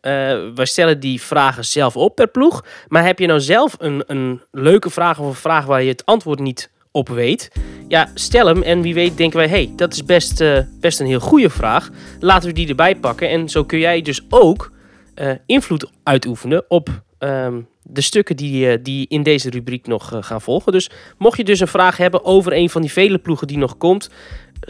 [0.54, 2.64] Wij stellen die vragen zelf op per ploeg.
[2.88, 6.06] Maar heb je nou zelf een, een leuke vraag of een vraag waar je het
[6.06, 6.70] antwoord niet
[7.06, 7.50] weet?
[7.88, 11.06] Ja, stel hem en wie weet denken wij, hey, dat is best, uh, best een
[11.06, 11.90] heel goede vraag.
[12.20, 13.28] Laten we die erbij pakken.
[13.28, 14.72] En zo kun jij dus ook
[15.14, 20.40] uh, invloed uitoefenen op um, de stukken die, uh, die in deze rubriek nog gaan
[20.40, 20.72] volgen.
[20.72, 23.76] Dus mocht je dus een vraag hebben over een van die vele ploegen die nog
[23.76, 24.10] komt...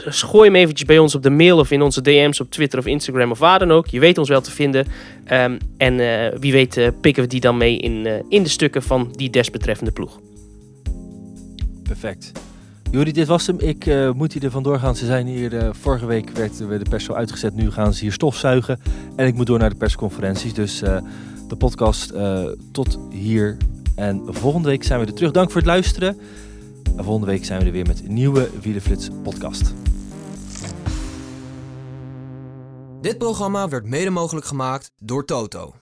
[0.04, 2.86] Gooi hem eventjes bij ons op de mail of in onze DM's op Twitter of
[2.86, 3.86] Instagram of waar dan ook.
[3.86, 4.86] Je weet ons wel te vinden.
[5.32, 5.96] Um, en
[6.40, 10.18] wie weet pikken we die dan mee in, in de stukken van die desbetreffende ploeg.
[11.88, 12.32] Perfect.
[12.90, 13.58] Juri, dit was hem.
[13.58, 14.96] Ik uh, moet hier er vandoor gaan.
[14.96, 17.54] Ze zijn hier, uh, vorige week werd we de pers al uitgezet.
[17.54, 18.80] Nu gaan ze hier stofzuigen.
[19.16, 20.54] En ik moet door naar de persconferenties.
[20.54, 20.98] Dus uh,
[21.48, 22.12] de podcast
[22.72, 23.56] tot hier.
[23.94, 25.30] En volgende week zijn we er terug.
[25.30, 26.18] Dank voor het luisteren.
[26.96, 29.74] En volgende week zijn we er weer met een nieuwe Wielenflits podcast.
[33.00, 35.74] Dit programma werd mede mogelijk gemaakt door Toto.